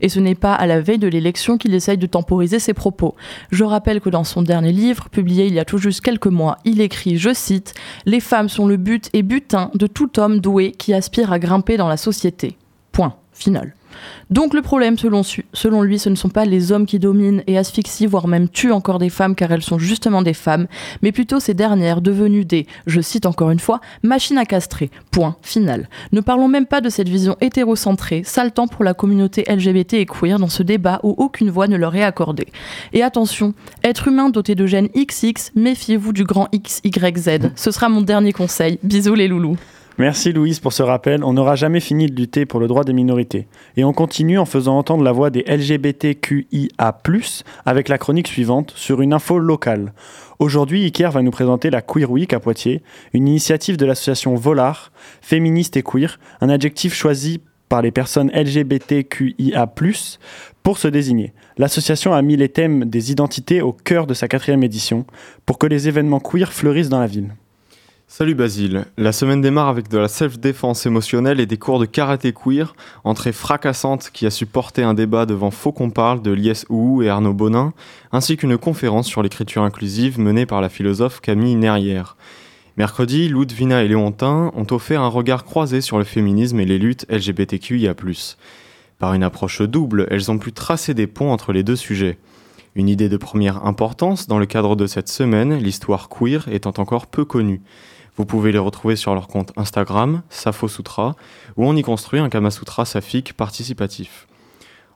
[0.00, 3.14] Et ce n'est pas à la veille de l'élection qu'il essaye de temporiser ses propos.
[3.50, 6.58] Je rappelle que dans son dernier livre, publié il y a tout juste quelques mois,
[6.64, 10.72] il écrit, je cite, Les femmes sont le but et butin de tout homme doué
[10.72, 12.56] qui aspire à grimper dans la société.
[12.92, 13.14] Point.
[13.32, 13.74] Final.
[14.30, 18.06] Donc le problème, selon, lui, ce ne sont pas les hommes qui dominent et asphyxient,
[18.06, 20.66] voire même tuent encore des femmes car elles sont justement des femmes,
[21.02, 24.90] mais plutôt ces dernières devenues des, je cite encore une fois, machines à castrer.
[25.10, 25.88] Point final.
[26.12, 30.38] Ne parlons même pas de cette vision hétérocentrée, saltant pour la communauté LGBT et queer
[30.38, 32.48] dans ce débat où aucune voix ne leur est accordée.
[32.92, 33.54] Et attention,
[33.84, 37.50] être humain doté de gènes XX, méfiez-vous du grand XYZ.
[37.54, 38.78] Ce sera mon dernier conseil.
[38.82, 39.56] Bisous les loulous.
[39.98, 41.24] Merci Louise pour ce rappel.
[41.24, 43.48] On n'aura jamais fini de lutter pour le droit des minorités.
[43.78, 46.94] Et on continue en faisant entendre la voix des LGBTQIA,
[47.64, 49.94] avec la chronique suivante sur une info locale.
[50.38, 52.82] Aujourd'hui, Iker va nous présenter la Queer Week à Poitiers,
[53.14, 59.66] une initiative de l'association Volar, féministe et queer, un adjectif choisi par les personnes LGBTQIA+,
[60.62, 61.32] pour se désigner.
[61.56, 65.06] L'association a mis les thèmes des identités au cœur de sa quatrième édition,
[65.46, 67.30] pour que les événements queer fleurissent dans la ville.
[68.08, 72.32] Salut Basile, la semaine démarre avec de la self-défense émotionnelle et des cours de karaté
[72.32, 76.64] queer, entrée fracassante qui a supporté un débat devant Faux qu'on parle de Lies
[77.02, 77.72] et Arnaud Bonin,
[78.12, 82.16] ainsi qu'une conférence sur l'écriture inclusive menée par la philosophe Camille Nerrière.
[82.76, 87.06] Mercredi, Ludvina et Léontin ont offert un regard croisé sur le féminisme et les luttes
[87.10, 87.94] LGBTQIA+.
[89.00, 92.18] Par une approche double, elles ont pu tracer des ponts entre les deux sujets.
[92.76, 97.08] Une idée de première importance dans le cadre de cette semaine, l'histoire queer étant encore
[97.08, 97.62] peu connue.
[98.16, 101.16] Vous pouvez les retrouver sur leur compte Instagram, Safo Sutra,
[101.56, 104.26] où on y construit un Kamasutra saphique participatif.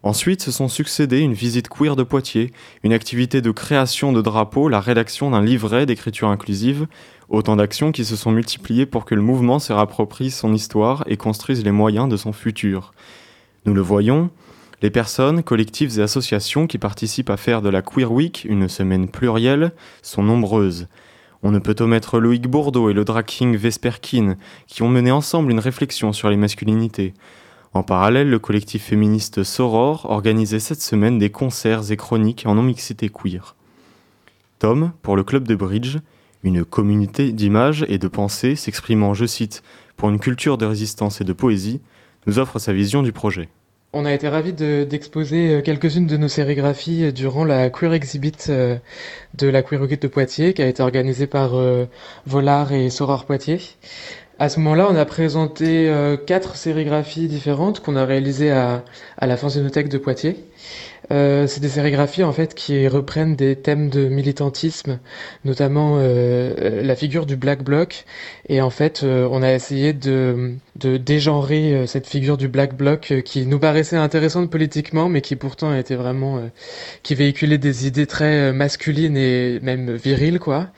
[0.02, 2.52] Ensuite, se sont succédés une visite queer de Poitiers,
[2.82, 6.86] une activité de création de drapeaux, la rédaction d'un livret d'écriture inclusive,
[7.28, 11.18] autant d'actions qui se sont multipliées pour que le mouvement se réapproprie son histoire et
[11.18, 12.94] construise les moyens de son futur.
[13.66, 14.30] Nous le voyons,
[14.80, 19.10] les personnes, collectifs et associations qui participent à faire de la Queer Week une semaine
[19.10, 20.88] plurielle sont nombreuses.
[21.42, 25.50] On ne peut omettre Loïc Bourdeau et le drag king Vesperkin, qui ont mené ensemble
[25.50, 27.14] une réflexion sur les masculinités.
[27.72, 33.08] En parallèle, le collectif féministe Soror organisait cette semaine des concerts et chroniques en non-mixité
[33.08, 33.54] queer.
[34.58, 35.98] Tom, pour le club de bridge,
[36.42, 39.62] une communauté d'images et de pensées s'exprimant, je cite,
[39.96, 41.80] pour une culture de résistance et de poésie,
[42.26, 43.48] nous offre sa vision du projet.
[43.92, 48.36] On a été ravis d'exposer euh, quelques-unes de nos sérigraphies euh, durant la Queer Exhibit
[48.48, 48.76] euh,
[49.34, 51.54] de la Queer Week de Poitiers, qui a été organisée par
[52.24, 53.60] Volard et Soror Poitiers.
[54.40, 55.92] À ce moment-là, on a présenté
[56.26, 58.84] quatre sérigraphies différentes qu'on a réalisées à,
[59.18, 60.34] à la Fanzinothèque de Poitiers.
[61.12, 65.00] Euh, c'est des sérigraphies en fait qui reprennent des thèmes de militantisme,
[65.44, 68.04] notamment euh, la figure du Black Bloc.
[68.48, 73.12] Et en fait, euh, on a essayé de, de dégenrer cette figure du Black Bloc
[73.26, 76.40] qui nous paraissait intéressante politiquement, mais qui pourtant était vraiment
[77.02, 80.68] qui véhiculait des idées très masculines et même viriles quoi.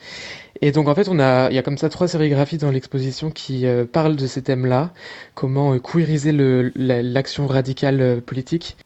[0.61, 3.31] Et donc en fait, on a, il y a comme ça trois sérigraphies dans l'exposition
[3.31, 4.91] qui parlent de ces thèmes-là,
[5.35, 8.77] comment queeriser l'action radicale politique.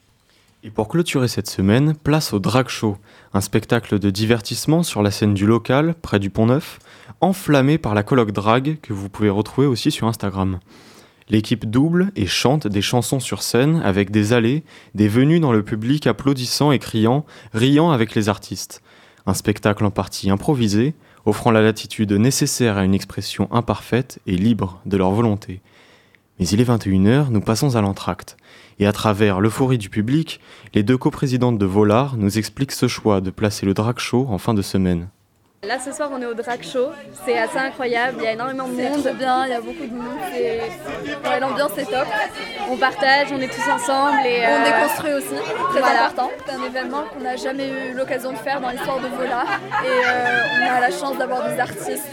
[0.64, 2.98] Et pour clôturer cette semaine, place au Drag Show,
[3.34, 6.80] un spectacle de divertissement sur la scène du local, près du Pont Neuf,
[7.22, 10.60] enflammé par la colloque drag que vous pouvez retrouver aussi sur Instagram.
[11.30, 14.64] L'équipe double et chante des chansons sur scène avec des allées,
[14.96, 18.82] des venues dans le public applaudissant et criant, riant avec les artistes.
[19.26, 20.96] Un spectacle en partie improvisé,
[21.28, 25.60] offrant la latitude nécessaire à une expression imparfaite et libre de leur volonté.
[26.40, 28.38] Mais il est 21h, nous passons à l'entracte.
[28.80, 30.40] Et à travers l'euphorie du public,
[30.74, 34.38] les deux coprésidentes de Volard nous expliquent ce choix de placer le drag show en
[34.38, 35.10] fin de semaine.
[35.63, 36.89] Là ce soir on est au drag show,
[37.26, 39.15] c'est assez incroyable, il y a énormément de monde.
[39.17, 40.20] Bien, il y a beaucoup de monde,
[41.41, 42.06] l'ambiance est top.
[42.70, 46.30] On partage, on est tous ensemble et on euh, déconstruit aussi, très important.
[46.46, 49.46] C'est un événement qu'on n'a jamais eu l'occasion de faire dans l'histoire de Vola
[49.84, 52.08] et euh, on a la chance d'avoir des artistes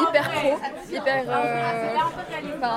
[0.00, 0.58] hyper pro,
[0.90, 1.24] hyper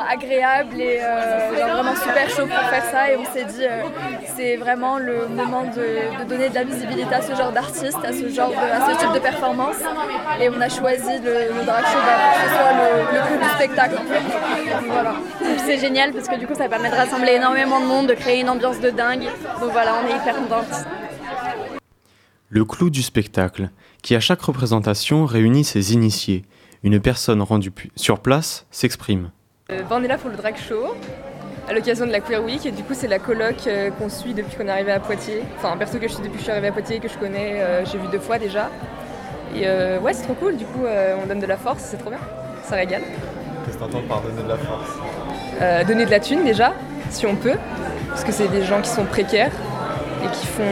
[0.10, 3.64] agréable et vraiment super chaud pour faire ça et on s'est dit
[4.36, 8.30] c'est vraiment le moment de, donner de la visibilité à ce genre d'artistes, à ce
[8.30, 9.78] genre à ce type de performance
[10.42, 13.50] et on a choisi le, drag show bah, pour que ce soit le, le du
[13.50, 13.98] spectacle.
[14.88, 15.16] Voilà.
[15.66, 18.42] C'est génial parce que du coup ça permet de rassembler énormément de monde, de créer
[18.42, 19.28] une ambiance de dingue.
[19.60, 20.86] Donc voilà, on est hyper contente.
[22.50, 23.70] Le clou du spectacle,
[24.02, 26.44] qui à chaque représentation réunit ses initiés.
[26.84, 29.32] Une personne rendue sur place s'exprime.
[29.72, 30.94] Euh, on est là pour le drag show
[31.68, 34.34] à l'occasion de la Queer Week et du coup c'est la colloque euh, qu'on suit
[34.34, 35.44] depuis qu'on est arrivé à Poitiers.
[35.58, 37.18] Enfin un perso que je suis depuis que je suis arrivée à Poitiers que je
[37.18, 38.70] connais, euh, j'ai vu deux fois déjà.
[39.56, 41.98] Et euh, ouais, c'est trop cool, du coup, euh, on donne de la force, c'est
[41.98, 42.20] trop bien,
[42.63, 43.02] ça régale.
[43.66, 44.90] Qu'est-ce que t'entends par donner de la force?
[45.62, 46.74] Euh, Donner de la thune déjà,
[47.10, 47.56] si on peut,
[48.10, 49.52] parce que c'est des gens qui sont précaires
[50.24, 50.63] et qui font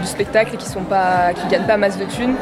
[0.00, 2.34] du spectacle et qui sont pas, qui gagnent pas masse de thunes.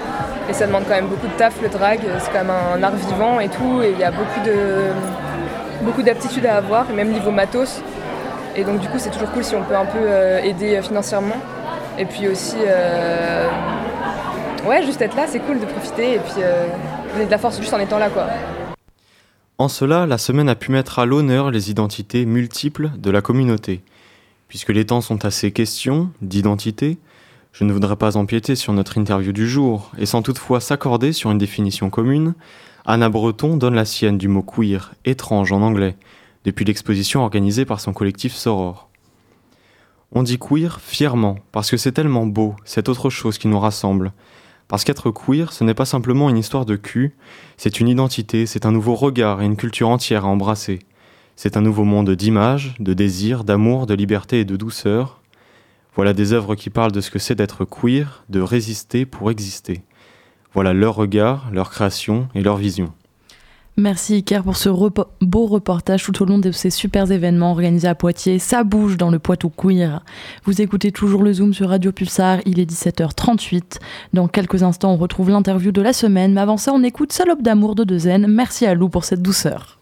[0.48, 2.94] Et ça demande quand même beaucoup de taf, le drag, c'est quand même un art
[2.94, 4.54] vivant et tout, et il y a beaucoup de
[5.82, 7.82] beaucoup d'aptitudes à avoir, même niveau matos.
[8.54, 10.08] Et donc du coup, c'est toujours cool si on peut un peu
[10.44, 11.36] aider financièrement.
[11.98, 12.56] Et puis aussi
[14.66, 16.66] ouais, juste être là, c'est cool de profiter et puis euh,
[17.12, 18.26] donner de la force juste en étant là, quoi.
[19.58, 23.80] En cela, la semaine a pu mettre à l'honneur les identités multiples de la communauté.
[24.48, 26.98] Puisque les temps sont à ces questions d'identité,
[27.58, 31.30] je ne voudrais pas empiéter sur notre interview du jour, et sans toutefois s'accorder sur
[31.30, 32.34] une définition commune,
[32.84, 35.96] Anna Breton donne la sienne du mot queer, étrange en anglais,
[36.44, 38.90] depuis l'exposition organisée par son collectif Soror.
[40.12, 44.12] On dit queer fièrement, parce que c'est tellement beau, c'est autre chose qui nous rassemble,
[44.68, 47.16] parce qu'être queer, ce n'est pas simplement une histoire de cul,
[47.56, 50.80] c'est une identité, c'est un nouveau regard et une culture entière à embrasser.
[51.36, 55.22] C'est un nouveau monde d'images, de désirs, d'amour, de liberté et de douceur.
[55.96, 59.82] Voilà des œuvres qui parlent de ce que c'est d'être queer, de résister pour exister.
[60.52, 62.92] Voilà leur regard, leur création et leur vision.
[63.78, 67.94] Merci Iker pour ce beau reportage tout au long de ces super événements organisés à
[67.94, 68.38] Poitiers.
[68.38, 70.02] Ça bouge dans le Poitou queer.
[70.44, 73.78] Vous écoutez toujours le Zoom sur Radio Pulsar, il est 17h38.
[74.14, 77.42] Dans quelques instants, on retrouve l'interview de la semaine, mais avant ça, on écoute Salope
[77.42, 78.26] d'amour de Dezen.
[78.26, 79.75] Merci à Lou pour cette douceur.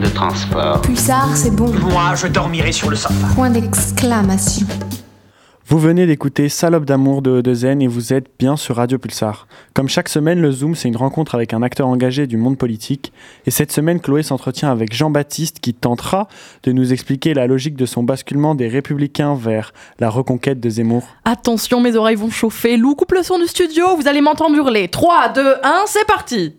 [0.00, 0.80] De transport.
[0.82, 1.72] Pulsar, c'est bon.
[1.90, 3.26] Moi, je dormirai sur le sofa.
[3.34, 4.66] Point d'exclamation.
[5.66, 9.46] Vous venez d'écouter Salope d'amour de, de Zen et vous êtes bien sur Radio Pulsar.
[9.72, 13.12] Comme chaque semaine, le Zoom, c'est une rencontre avec un acteur engagé du monde politique.
[13.46, 16.26] Et cette semaine, Chloé s'entretient avec Jean-Baptiste qui tentera
[16.64, 21.06] de nous expliquer la logique de son basculement des Républicains vers la reconquête de Zemmour.
[21.24, 22.76] Attention, mes oreilles vont chauffer.
[22.76, 24.88] Lou, coupe le son du studio, vous allez m'entendre hurler.
[24.88, 26.56] 3, 2, 1, c'est parti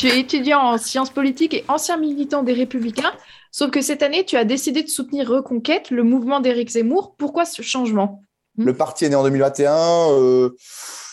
[0.00, 3.12] Tu es étudiant en sciences politiques et ancien militant des Républicains,
[3.50, 7.16] sauf que cette année, tu as décidé de soutenir Reconquête, le mouvement d'Éric Zemmour.
[7.18, 8.24] Pourquoi ce changement?
[8.56, 9.74] Le parti est né en 2021.
[10.12, 10.56] euh,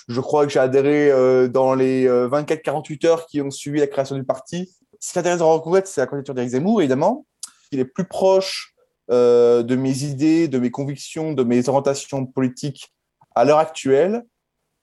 [0.07, 4.15] je crois que j'ai adhéré euh, dans les 24-48 heures qui ont suivi la création
[4.15, 4.73] du parti.
[5.01, 7.25] Ce qui intéresse dans Reconquête, c'est la candidature d'Éric Zemmour, évidemment.
[7.73, 8.73] Il est plus proche
[9.11, 12.93] euh, de mes idées, de mes convictions, de mes orientations politiques
[13.35, 14.23] à l'heure actuelle,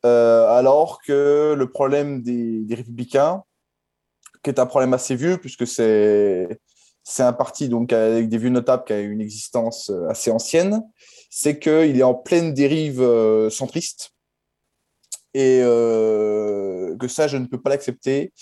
[0.05, 3.43] euh, alors que le problème des Républicains,
[4.45, 6.59] qui est un problème assez vieux, puisque c'est
[7.19, 10.83] un parti donc avec des vieux notables qui a une existence euh, assez ancienne,
[11.31, 14.11] c'est qu'il est en pleine dérive euh, centriste.
[15.37, 18.33] Et euh, que ça, je ne peux pas l'accepter,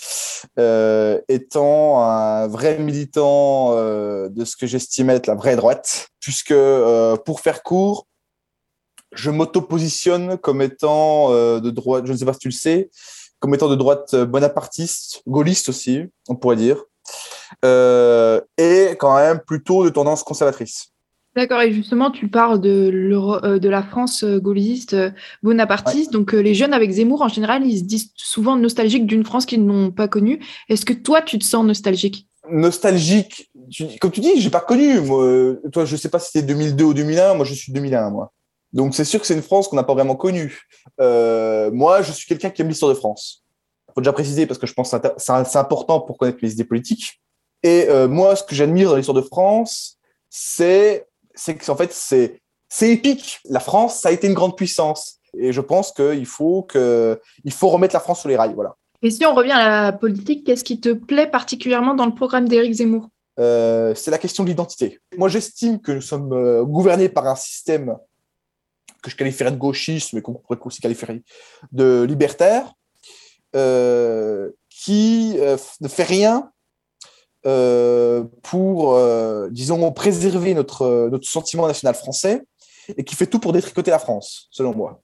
[1.28, 3.74] étant un vrai militant
[4.28, 6.54] de ce que j'estime être la vraie droite, puisque
[7.24, 8.06] pour faire court,
[9.12, 12.90] je m'auto-positionne comme étant de droite, je ne sais pas si tu le sais,
[13.42, 16.82] comme étant de droite bonapartiste, gaulliste aussi, on pourrait dire,
[17.64, 20.88] euh, et quand même plutôt de tendance conservatrice.
[21.34, 25.10] D'accord, et justement, tu parles de, euh, de la France euh, gaulliste, euh,
[25.42, 26.12] bonapartiste.
[26.12, 29.46] Donc, euh, les jeunes avec Zemmour, en général, ils se disent souvent nostalgiques d'une France
[29.46, 30.40] qu'ils n'ont pas connue.
[30.68, 32.28] Est-ce que toi, tu te sens nostalgique?
[32.50, 35.00] Nostalgique tu- comme tu dis, j'ai pas connu.
[35.00, 37.34] Moi, Euh, toi, je sais pas si c'était 2002 ou 2001.
[37.34, 38.30] Moi, je suis 2001, moi.
[38.72, 40.62] Donc, c'est sûr que c'est une France qu'on n'a pas vraiment connue.
[41.00, 43.44] Euh, moi, je suis quelqu'un qui aime l'histoire de France.
[43.94, 47.20] Faut déjà préciser parce que je pense que c'est important pour connaître les idées politiques.
[47.62, 49.98] Et euh, moi, ce que j'admire dans l'histoire de France,
[50.30, 51.06] c'est
[51.36, 53.40] que en fait, c'est c'est épique.
[53.44, 55.18] La France, ça a été une grande puissance.
[55.36, 58.54] Et je pense qu'il faut que il faut remettre la France sur les rails.
[58.54, 58.76] Voilà.
[59.02, 62.48] Et si on revient à la politique, qu'est-ce qui te plaît particulièrement dans le programme
[62.48, 63.08] d'Éric Zemmour?
[63.38, 65.00] Euh, c'est la question de l'identité.
[65.18, 67.96] Moi, j'estime que nous sommes gouvernés par un système
[69.02, 71.22] que je qualifierais de gauchiste, mais qu'on pourrait aussi qualifier
[71.72, 72.72] de libertaire,
[73.54, 76.50] euh, qui euh, ne fait rien
[77.44, 78.98] euh, pour,
[79.50, 82.42] disons, préserver notre, notre sentiment national français
[82.96, 85.02] et qui fait tout pour détricoter la France, selon moi.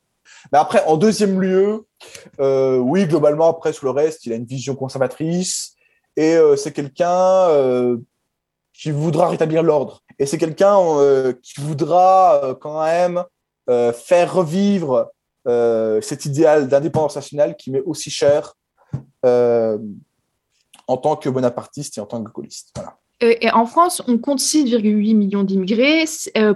[0.52, 1.86] Mais après, en deuxième lieu,
[2.38, 5.74] oui, globalement, après, sur le reste, il a une vision conservatrice
[6.16, 7.98] et c'est quelqu'un
[8.72, 10.02] qui voudra rétablir l'ordre.
[10.18, 10.76] Et c'est quelqu'un
[11.42, 13.24] qui voudra quand même
[13.68, 15.10] euh, faire revivre
[15.46, 18.54] euh, cet idéal d'indépendance nationale qui m'est aussi cher
[19.24, 19.78] euh,
[20.86, 22.72] en tant que bonapartiste et en tant que gaulliste.
[22.76, 22.96] Voilà.
[23.20, 26.04] Et en France, on compte 6,8 millions d'immigrés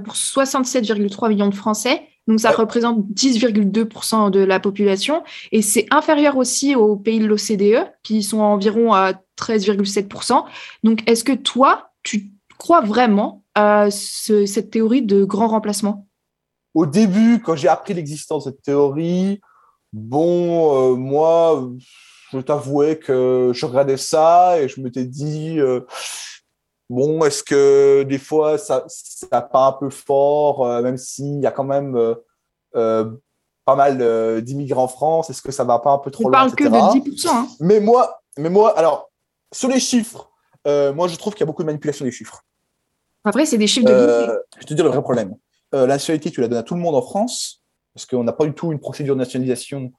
[0.05, 2.03] pour 67,3 millions de Français.
[2.29, 5.25] Donc, ça représente 10,2% de la population.
[5.51, 10.45] Et c'est inférieur aussi aux pays de l'OCDE, qui sont environ à 13,7%.
[10.85, 16.07] Donc, est-ce que toi, tu crois vraiment à ce- cette théorie de grand remplacement?
[16.75, 19.41] Au début, quand j'ai appris l'existence de cette théorie,
[19.93, 21.69] bon, euh, moi,
[22.33, 25.81] je t'avouais que je regardais ça et je m'étais dit, euh,
[26.89, 31.47] bon, est-ce que des fois, ça ça pas un peu fort, euh, même s'il y
[31.47, 32.15] a quand même
[32.73, 36.39] pas mal d'immigrants en France, est-ce que ça va pas un peu trop On loin,
[36.39, 37.29] parle que de 10%.
[37.29, 37.47] hein.
[37.61, 39.11] Mais moi, mais moi, alors,
[39.53, 40.31] sur les chiffres,
[40.67, 42.43] moi, je trouve qu'il y a beaucoup de manipulation des chiffres.
[43.25, 45.37] Après, c'est des chiffres de je te dire le vrai problème.
[45.75, 47.63] Euh, la nationalité, tu la donnes à tout le monde en France,
[47.95, 49.93] parce qu'on n'a pas du tout une procédure de nationalisation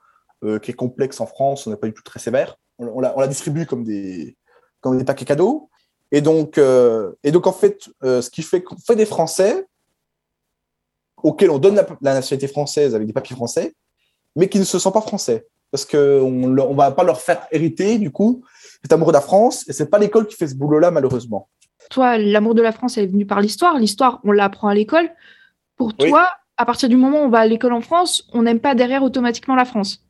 [0.43, 2.57] euh, qui est complexe en France, on n'est pas du tout très sévère.
[2.79, 4.35] On, la, distribue comme des,
[4.81, 5.69] comme des paquets cadeaux.
[6.11, 9.65] Et donc, euh, et donc en fait, ce qui fait qu'on fait des Français
[11.23, 13.73] auxquels on donne la, nationalité française avec des papiers français,
[14.35, 15.47] mais qui ne se sentent pas français.
[15.71, 18.43] Parce qu'on ne va pas leur faire hériter, du coup,
[18.81, 21.49] cet amour de la France, et c'est pas l'école qui fait ce boulot-là, malheureusement.
[21.89, 23.79] Toi, l'amour de la France, elle est venue par l'histoire.
[23.79, 25.09] L'histoire, on l'apprend à l'école.
[25.77, 26.09] Pour Oui.
[26.09, 28.75] toi, à partir du moment où on va à l'école en France, on n'aime pas
[28.75, 30.05] derrière automatiquement la France?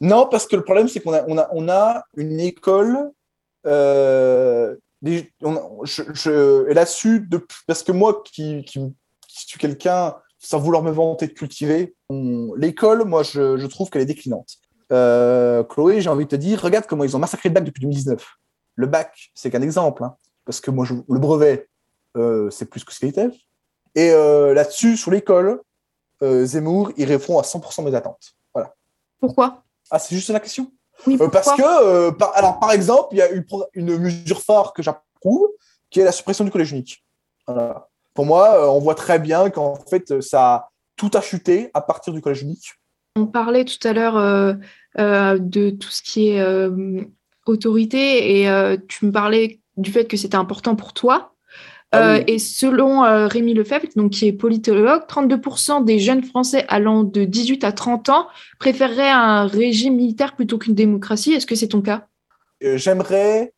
[0.00, 3.10] Non, parce que le problème, c'est qu'on a, on a, on a une école.
[3.66, 4.76] Euh,
[5.42, 8.80] on a- je, je- et là-dessus, de- parce que moi qui, qui,
[9.28, 11.94] qui suis quelqu'un, sans vouloir me vanter de cultiver,
[12.56, 14.56] l'école, moi, je, je trouve qu'elle est déclinante.
[14.92, 17.80] Euh, Chloé, j'ai envie de te dire, regarde comment ils ont massacré le bac depuis
[17.80, 18.26] 2019.
[18.74, 21.68] Le bac, c'est qu'un exemple, hein, parce que moi, je- le brevet,
[22.16, 23.28] euh, c'est plus que ce qu'il était.
[23.94, 25.60] Et euh, là-dessus, sur l'école,
[26.22, 28.34] euh, Zemmour, il répond à 100% de mes attentes.
[28.54, 28.74] Voilà.
[29.20, 29.62] Pourquoi?
[29.90, 30.72] Ah, c'est juste la question?
[31.06, 33.28] Oui, Euh, Parce que, par, alors, par exemple, il y a
[33.74, 35.48] une, mesure phare que j'approuve,
[35.90, 37.04] qui est la suppression du collège unique.
[37.46, 37.88] Voilà.
[38.14, 42.20] Pour moi, on voit très bien qu'en fait, ça tout a chuté à partir du
[42.20, 42.74] collège unique.
[43.16, 44.14] On parlait tout à l'heure
[44.96, 46.44] de tout ce qui est
[47.46, 51.31] autorité et tu me parlais du fait que c'était important pour toi.
[51.92, 52.24] Ah Euh, oui.
[52.26, 57.24] Et selon euh, Rémi Lefebvre, donc, qui est politologue, 32% des jeunes Français allant de
[57.24, 58.26] 18 à 30 ans
[58.58, 61.32] préféreraient un régime militaire plutôt qu'une démocratie.
[61.34, 62.06] Est-ce que c'est ton cas?
[62.64, 63.52] Euh, J'aimerais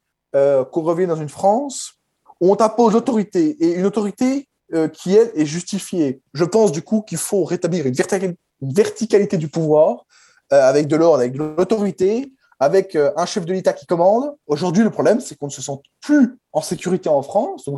[0.73, 1.95] qu'on revienne dans une France
[2.41, 4.49] où on t'impose l'autorité et une autorité
[4.93, 6.21] qui, elle, est justifiée.
[6.33, 10.05] Je pense du coup qu'il faut rétablir une, verticali- une verticalité du pouvoir
[10.53, 14.35] euh, avec de l'ordre, avec de l'autorité, avec euh, un chef de l'État qui commande.
[14.47, 17.69] Aujourd'hui, le problème, c'est qu'on ne se sent plus en sécurité en France.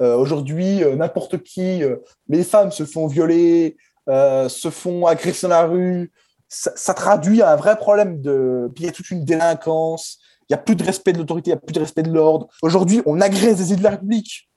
[0.00, 1.96] Euh, aujourd'hui, euh, n'importe qui, euh,
[2.28, 3.76] les femmes se font violer,
[4.08, 6.12] se font agresser dans la rue.
[6.48, 8.70] Ça, ça traduit un vrai problème de.
[8.76, 10.18] Il y a toute une délinquance.
[10.42, 12.12] Il n'y a plus de respect de l'autorité, il n'y a plus de respect de
[12.12, 12.46] l'ordre.
[12.62, 14.48] Aujourd'hui, on agresse des élus de la République.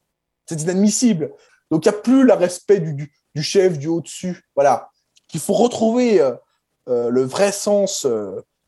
[0.45, 1.31] C'est inadmissible.
[1.71, 4.43] Donc, il n'y a plus le respect du, chef, du au-dessus.
[4.55, 4.89] Voilà.
[5.27, 6.21] Qu'il faut retrouver
[6.85, 8.05] le vrai sens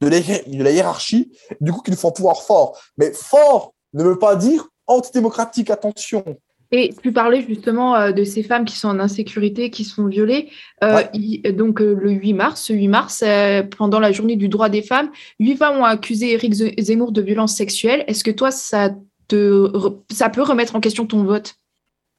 [0.01, 1.31] de, la, hiér- de la hiérarchie.
[1.61, 2.79] Du coup, qu'il faut un pouvoir fort.
[2.97, 6.23] Mais fort ne veut pas dire antidémocratique, attention.
[6.73, 10.49] Et tu parlais justement euh, de ces femmes qui sont en insécurité, qui sont violées.
[10.85, 11.03] Euh,
[11.51, 14.81] donc euh, le 8 mars, ce 8 mars, euh, pendant la journée du droit des
[14.81, 18.05] femmes, huit femmes ont accusé Éric Ze- Zemmour de violences sexuelles.
[18.07, 18.91] Est-ce que toi, ça,
[19.27, 19.69] te,
[20.13, 21.55] ça peut remettre en question ton vote?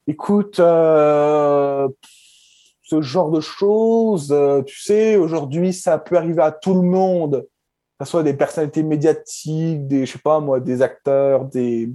[0.06, 1.88] Écoute, euh,
[2.82, 7.46] ce genre de choses, tu sais, aujourd'hui, ça peut arriver à tout le monde,
[8.04, 11.90] ce soit des personnalités médiatiques, des, je sais pas moi, des acteurs, des,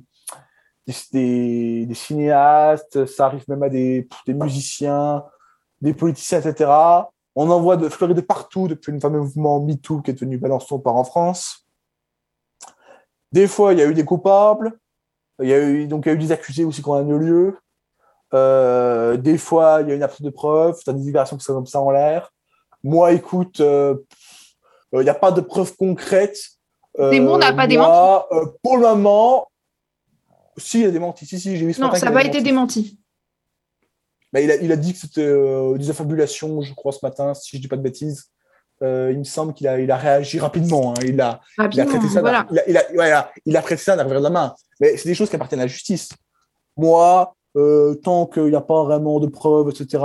[1.93, 5.23] cinéastes, ça arrive même à des, musiciens,
[5.81, 6.71] des politiciens, etc.
[7.35, 10.37] On en voit de fleurir de partout depuis le fameux mouvement MeToo qui est devenu
[10.37, 11.67] Balance ton part en France.
[13.31, 14.79] Des fois, il y a eu des coupables.
[15.39, 17.19] Il y a eu, donc, il y a eu des accusés aussi qui ont eu
[17.19, 17.57] lieu.
[18.33, 20.79] Euh, des fois, il y a une absence de preuves.
[20.87, 22.31] Des déclarations qui sont comme ça en l'air.
[22.83, 23.95] Moi, écoute, euh,
[24.93, 26.39] il n'y a pas de preuves concrètes.
[26.99, 29.47] Euh, Zemmour n'a pas moi, euh, pour le moment,
[30.57, 31.25] si, il a démenti.
[31.25, 32.99] Si, si, j'ai vu ce Non, matin ça n'a pas été démenti.
[34.33, 37.33] Bah, il, a, il a dit que c'était euh, des affabulations, je crois, ce matin,
[37.33, 38.25] si je dis pas de bêtises.
[38.83, 40.91] Euh, il me semble qu'il a, il a réagi rapidement.
[40.91, 41.01] hein.
[41.03, 42.15] Il, a, il a Rapidement, traité ça.
[42.15, 42.45] d'un- voilà.
[42.51, 44.55] Il a, il a- voilà, il a traité ça d'un revers de la main.
[44.79, 46.09] Mais c'est des choses qui appartiennent à la justice.
[46.75, 50.03] Moi, euh, tant qu'il n'y a pas vraiment de preuves, etc.,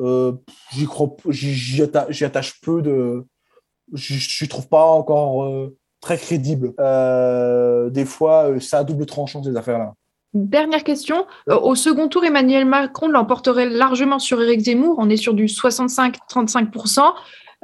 [0.00, 0.32] euh,
[0.72, 3.24] j'y atta- j'y attache peu de.
[3.92, 6.72] Je ne trouve pas encore euh, très crédible.
[6.80, 9.94] Euh, des fois, euh, ça a double tranchant ces affaires-là.
[10.34, 11.26] Dernière question.
[11.48, 14.96] Au second tour, Emmanuel Macron l'emporterait largement sur Éric Zemmour.
[14.98, 17.14] On est sur du 65-35%.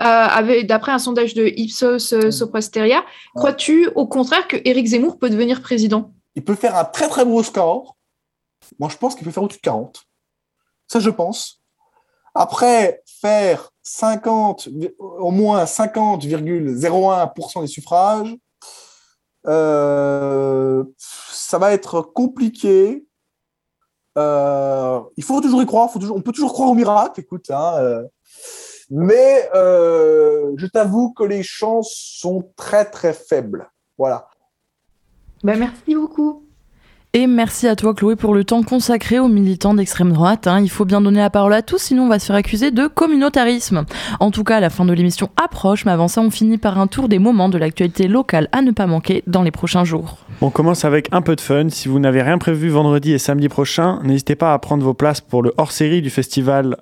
[0.00, 3.04] euh, avec- D'après un sondage de Ipsos Soprasteria,
[3.34, 6.12] crois-tu au contraire que Éric Zemmour peut devenir président?
[6.34, 7.96] Il peut faire un très très gros score.
[8.78, 10.04] Moi, je pense qu'il peut faire au-dessus de 40.
[10.88, 11.60] Ça, je pense.
[12.34, 14.68] Après, faire 50,
[14.98, 18.34] au moins 50,01% des suffrages,
[19.46, 23.06] euh, ça va être compliqué.
[24.16, 25.90] Euh, il faut toujours y croire.
[25.94, 27.50] on peut toujours croire au miracle, écoute.
[27.50, 28.02] hein, euh,
[28.90, 33.70] mais je t'avoue que les chances sont très très faibles.
[33.98, 34.28] Voilà.
[35.42, 36.46] Ben, Merci beaucoup.
[37.14, 40.46] Et merci à toi Chloé pour le temps consacré aux militants d'extrême droite.
[40.46, 40.60] hein.
[40.62, 42.86] Il faut bien donner la parole à tous, sinon on va se faire accuser de
[42.86, 43.84] communautarisme.
[44.18, 46.86] En tout cas, la fin de l'émission approche, mais avant ça, on finit par un
[46.86, 50.16] tour des moments de l'actualité locale à ne pas manquer dans les prochains jours.
[50.40, 51.68] On commence avec un peu de fun.
[51.68, 55.20] Si vous n'avez rien prévu vendredi et samedi prochain, n'hésitez pas à prendre vos places
[55.20, 56.78] pour le hors-série du festival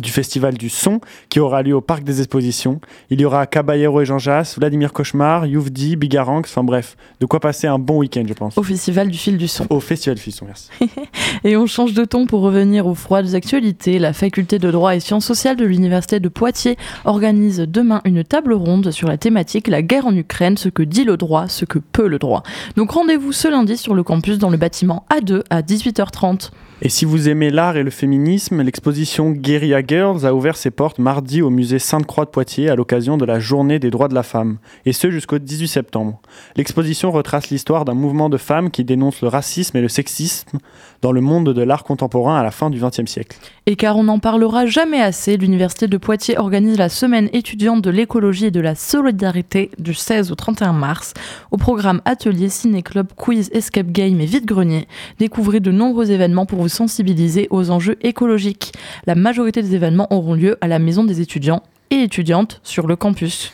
[0.00, 2.80] du festival du son qui aura lieu au Parc des Expositions.
[3.10, 7.40] Il y aura Caballero et Jean Jass, Vladimir Cauchemar, Youvdi, Bigaranx, enfin bref, de quoi
[7.40, 8.56] passer un bon week-end, je pense.
[8.58, 9.66] Au festival du fil du son.
[9.70, 10.70] Au festival du fil du son, merci.
[11.44, 13.98] Et on change de ton pour revenir aux froides actualités.
[13.98, 18.54] La faculté de droit et sciences sociales de l'université de Poitiers organise demain une table
[18.54, 21.78] ronde sur la thématique La guerre en Ukraine, ce que dit le droit, ce que
[21.78, 22.42] peut le droit.
[22.76, 26.50] Donc rendez-vous ce lundi sur le campus dans le bâtiment A2 à 18h30.
[26.82, 30.98] Et si vous aimez l'art et le féminisme, l'exposition Guerilla Girls a ouvert ses portes
[30.98, 34.22] mardi au musée Sainte-Croix de Poitiers à l'occasion de la Journée des droits de la
[34.22, 36.20] femme, et ce jusqu'au 18 septembre.
[36.56, 40.58] L'exposition retrace l'histoire d'un mouvement de femmes qui dénonce le racisme et le sexisme
[41.02, 43.36] dans le monde de l'art contemporain à la fin du XXe siècle.
[43.66, 47.90] Et car on n'en parlera jamais assez, l'Université de Poitiers organise la semaine étudiante de
[47.90, 51.14] l'écologie et de la solidarité du 16 au 31 mars.
[51.50, 56.68] Au programme atelier, ciné-club, quiz, escape game et vide-grenier, découvrez de nombreux événements pour vous
[56.68, 58.72] sensibiliser aux enjeux écologiques.
[59.06, 62.96] La majorité des événements auront lieu à la maison des étudiants et étudiantes sur le
[62.96, 63.52] campus.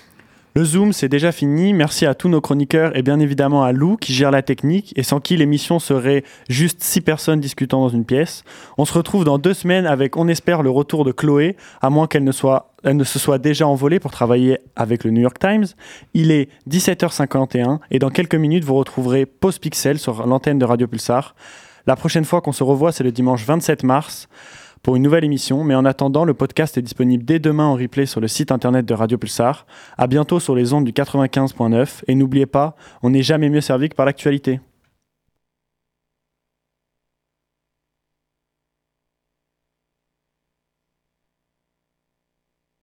[0.57, 1.73] Le Zoom, c'est déjà fini.
[1.73, 5.05] Merci à tous nos chroniqueurs et bien évidemment à Lou qui gère la technique et
[5.05, 8.43] sans qui l'émission serait juste six personnes discutant dans une pièce.
[8.77, 12.09] On se retrouve dans deux semaines avec, on espère, le retour de Chloé, à moins
[12.09, 15.39] qu'elle ne, soit, elle ne se soit déjà envolée pour travailler avec le New York
[15.39, 15.67] Times.
[16.15, 20.89] Il est 17h51 et dans quelques minutes, vous retrouverez Pause Pixel sur l'antenne de Radio
[20.89, 21.37] Pulsar.
[21.87, 24.29] La prochaine fois qu'on se revoit, c'est le dimanche 27 mars
[24.83, 25.65] pour une nouvelle émission.
[25.65, 28.87] Mais en attendant, le podcast est disponible dès demain en replay sur le site internet
[28.87, 29.67] de Radio Pulsar.
[29.99, 33.89] À bientôt sur les ondes du 95.9 et n'oubliez pas, on n'est jamais mieux servi
[33.89, 34.61] que par l'actualité.